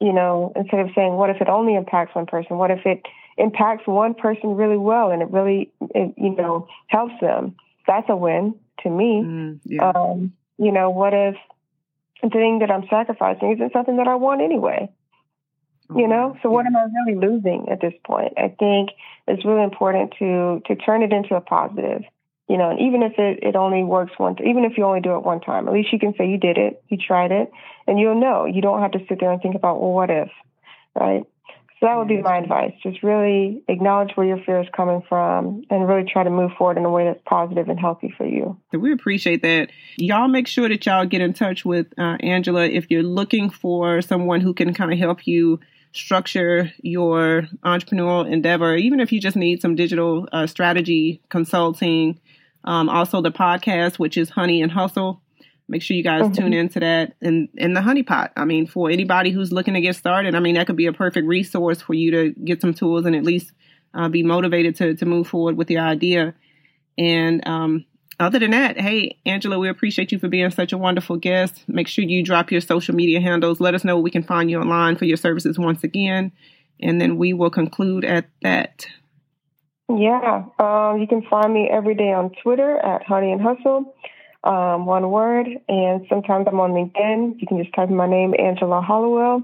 you 0.00 0.12
know, 0.12 0.52
instead 0.54 0.80
of 0.80 0.90
saying, 0.94 1.14
what 1.14 1.30
if 1.30 1.40
it 1.40 1.48
only 1.48 1.74
impacts 1.74 2.14
one 2.14 2.26
person? 2.26 2.58
What 2.58 2.70
if 2.70 2.84
it 2.84 3.02
impacts 3.38 3.86
one 3.86 4.14
person 4.14 4.54
really 4.54 4.76
well 4.76 5.10
and 5.10 5.22
it 5.22 5.30
really, 5.30 5.72
it, 5.80 6.14
you 6.16 6.36
know, 6.36 6.68
helps 6.88 7.14
them? 7.20 7.56
That's 7.86 8.08
a 8.08 8.16
win 8.16 8.54
to 8.82 8.90
me. 8.90 9.22
Mm, 9.24 9.60
yeah. 9.64 9.90
Um, 9.90 10.32
you 10.58 10.72
know, 10.72 10.90
what 10.90 11.14
if 11.14 11.36
the 12.22 12.28
thing 12.28 12.58
that 12.60 12.70
I'm 12.70 12.86
sacrificing 12.88 13.52
isn't 13.52 13.72
something 13.72 13.96
that 13.96 14.08
I 14.08 14.16
want 14.16 14.42
anyway? 14.42 14.90
You 15.96 16.06
know, 16.06 16.36
so 16.40 16.50
what 16.50 16.66
am 16.66 16.76
I 16.76 16.86
really 17.04 17.18
losing 17.18 17.68
at 17.68 17.80
this 17.80 17.94
point? 18.04 18.34
I 18.36 18.54
think 18.56 18.90
it's 19.26 19.44
really 19.44 19.64
important 19.64 20.14
to 20.20 20.62
to 20.66 20.76
turn 20.76 21.02
it 21.02 21.12
into 21.12 21.34
a 21.34 21.40
positive. 21.40 22.02
You 22.48 22.58
know, 22.58 22.70
and 22.70 22.80
even 22.80 23.02
if 23.02 23.12
it, 23.18 23.42
it 23.42 23.56
only 23.56 23.84
works 23.84 24.12
once, 24.18 24.38
even 24.44 24.64
if 24.64 24.76
you 24.76 24.84
only 24.84 25.00
do 25.00 25.14
it 25.14 25.24
one 25.24 25.40
time, 25.40 25.68
at 25.68 25.74
least 25.74 25.92
you 25.92 25.98
can 25.98 26.14
say 26.18 26.28
you 26.28 26.38
did 26.38 26.58
it, 26.58 26.82
you 26.88 26.96
tried 26.96 27.30
it, 27.30 27.50
and 27.86 27.98
you'll 27.98 28.20
know. 28.20 28.44
You 28.44 28.60
don't 28.60 28.80
have 28.80 28.90
to 28.92 28.98
sit 29.08 29.20
there 29.20 29.30
and 29.30 29.40
think 29.40 29.54
about, 29.54 29.80
well, 29.80 29.92
what 29.92 30.10
if, 30.10 30.30
right? 30.94 31.22
So 31.80 31.86
that 31.86 31.96
would 31.96 32.08
be 32.08 32.20
my 32.20 32.36
advice. 32.36 32.72
Just 32.82 33.02
really 33.02 33.62
acknowledge 33.66 34.10
where 34.14 34.26
your 34.26 34.38
fear 34.44 34.60
is 34.60 34.68
coming 34.76 35.02
from 35.08 35.64
and 35.70 35.88
really 35.88 36.04
try 36.04 36.22
to 36.22 36.28
move 36.28 36.50
forward 36.58 36.76
in 36.76 36.84
a 36.84 36.90
way 36.90 37.06
that's 37.06 37.22
positive 37.24 37.70
and 37.70 37.80
healthy 37.80 38.12
for 38.18 38.26
you. 38.26 38.58
We 38.72 38.92
appreciate 38.92 39.42
that. 39.42 39.70
Y'all 39.96 40.28
make 40.28 40.46
sure 40.46 40.68
that 40.68 40.84
y'all 40.84 41.06
get 41.06 41.22
in 41.22 41.32
touch 41.32 41.64
with 41.64 41.86
uh, 41.98 42.18
Angela 42.20 42.66
if 42.66 42.90
you're 42.90 43.02
looking 43.02 43.48
for 43.48 44.02
someone 44.02 44.42
who 44.42 44.52
can 44.52 44.74
kind 44.74 44.92
of 44.92 44.98
help 44.98 45.26
you 45.26 45.58
structure 45.92 46.70
your 46.82 47.48
entrepreneurial 47.64 48.30
endeavor, 48.30 48.76
even 48.76 49.00
if 49.00 49.10
you 49.10 49.18
just 49.18 49.36
need 49.36 49.62
some 49.62 49.74
digital 49.74 50.28
uh, 50.32 50.46
strategy 50.46 51.22
consulting. 51.30 52.20
Um, 52.62 52.90
also, 52.90 53.22
the 53.22 53.32
podcast, 53.32 53.98
which 53.98 54.18
is 54.18 54.28
Honey 54.28 54.60
and 54.60 54.70
Hustle. 54.70 55.22
Make 55.70 55.82
sure 55.82 55.96
you 55.96 56.02
guys 56.02 56.22
mm-hmm. 56.22 56.34
tune 56.34 56.52
into 56.52 56.80
that. 56.80 57.14
And 57.22 57.48
in 57.54 57.74
the 57.74 57.80
Honey 57.80 58.02
Pot. 58.02 58.32
I 58.36 58.44
mean, 58.44 58.66
for 58.66 58.90
anybody 58.90 59.30
who's 59.30 59.52
looking 59.52 59.74
to 59.74 59.80
get 59.80 59.94
started, 59.94 60.34
I 60.34 60.40
mean, 60.40 60.56
that 60.56 60.66
could 60.66 60.76
be 60.76 60.86
a 60.86 60.92
perfect 60.92 61.28
resource 61.28 61.80
for 61.80 61.94
you 61.94 62.10
to 62.10 62.30
get 62.44 62.60
some 62.60 62.74
tools 62.74 63.06
and 63.06 63.14
at 63.14 63.22
least 63.22 63.52
uh, 63.94 64.08
be 64.08 64.24
motivated 64.24 64.74
to 64.76 64.96
to 64.96 65.06
move 65.06 65.28
forward 65.28 65.56
with 65.56 65.70
your 65.70 65.82
idea. 65.82 66.34
And 66.98 67.46
um, 67.46 67.86
other 68.18 68.40
than 68.40 68.50
that, 68.50 68.80
hey, 68.80 69.18
Angela, 69.24 69.60
we 69.60 69.68
appreciate 69.68 70.10
you 70.10 70.18
for 70.18 70.28
being 70.28 70.50
such 70.50 70.72
a 70.72 70.78
wonderful 70.78 71.16
guest. 71.16 71.62
Make 71.68 71.86
sure 71.86 72.04
you 72.04 72.24
drop 72.24 72.50
your 72.50 72.60
social 72.60 72.94
media 72.94 73.20
handles. 73.20 73.60
Let 73.60 73.74
us 73.74 73.84
know 73.84 73.94
where 73.94 74.02
we 74.02 74.10
can 74.10 74.24
find 74.24 74.50
you 74.50 74.60
online 74.60 74.96
for 74.96 75.04
your 75.04 75.16
services 75.16 75.56
once 75.56 75.84
again. 75.84 76.32
And 76.80 77.00
then 77.00 77.16
we 77.16 77.32
will 77.32 77.50
conclude 77.50 78.04
at 78.04 78.26
that. 78.42 78.86
Yeah, 79.88 80.44
um, 80.58 81.00
you 81.00 81.06
can 81.08 81.22
find 81.28 81.52
me 81.52 81.68
every 81.70 81.94
day 81.94 82.12
on 82.12 82.30
Twitter 82.42 82.76
at 82.78 83.02
Honey 83.02 83.32
and 83.32 83.40
Hustle, 83.40 83.94
um, 84.44 84.86
one 84.86 85.10
word. 85.10 85.46
And 85.68 86.06
sometimes 86.08 86.46
I'm 86.48 86.60
on 86.60 86.72
LinkedIn. 86.72 87.40
You 87.40 87.46
can 87.46 87.62
just 87.62 87.74
type 87.74 87.88
in 87.88 87.96
my 87.96 88.08
name, 88.08 88.34
Angela 88.38 88.80
Hollowell, 88.80 89.42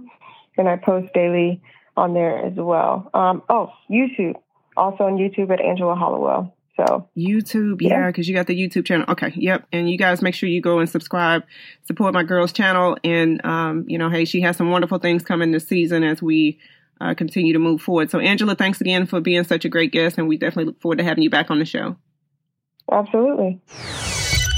and 0.57 0.69
I 0.69 0.77
post 0.77 1.13
daily 1.15 1.63
on 1.97 2.15
there 2.15 2.45
as 2.45 2.55
well. 2.57 3.11
Um, 3.15 3.43
oh, 3.49 3.73
YouTube, 3.91 4.35
also 4.77 5.05
on 5.05 5.17
YouTube 5.17 5.51
at 5.51 5.61
Angela 5.61 5.95
Hollowell. 5.95 6.55
So 6.77 7.09
YouTube, 7.17 7.81
yeah, 7.81 8.09
because 8.09 8.29
yeah, 8.29 8.33
you 8.33 8.39
got 8.39 8.47
the 8.47 8.59
YouTube 8.59 8.85
channel. 8.85 9.07
Okay, 9.09 9.33
yep. 9.35 9.67
And 9.73 9.89
you 9.89 9.97
guys 9.97 10.21
make 10.21 10.35
sure 10.35 10.47
you 10.47 10.61
go 10.61 10.79
and 10.79 10.89
subscribe, 10.89 11.43
support 11.87 12.13
my 12.13 12.23
girl's 12.23 12.53
channel, 12.53 12.99
and 13.03 13.43
um, 13.47 13.87
you 13.89 13.97
know, 13.97 14.11
hey, 14.11 14.27
she 14.27 14.43
has 14.43 14.59
some 14.59 14.71
wonderful 14.71 14.99
things 14.99 15.23
coming 15.23 15.53
this 15.53 15.67
season 15.67 16.05
as 16.05 16.21
we 16.21 16.59
uh, 17.01 17.15
continue 17.15 17.55
to 17.55 17.59
move 17.59 17.81
forward. 17.81 18.11
So, 18.11 18.19
Angela, 18.19 18.55
thanks 18.55 18.81
again 18.83 19.07
for 19.07 19.21
being 19.23 19.45
such 19.45 19.65
a 19.65 19.71
great 19.71 19.91
guest, 19.91 20.19
and 20.19 20.29
we 20.29 20.37
definitely 20.37 20.67
look 20.67 20.81
forward 20.83 20.99
to 20.99 21.05
having 21.05 21.23
you 21.23 21.31
back 21.31 21.51
on 21.51 21.59
the 21.59 21.65
show. 21.65 21.97
Absolutely. 22.93 23.61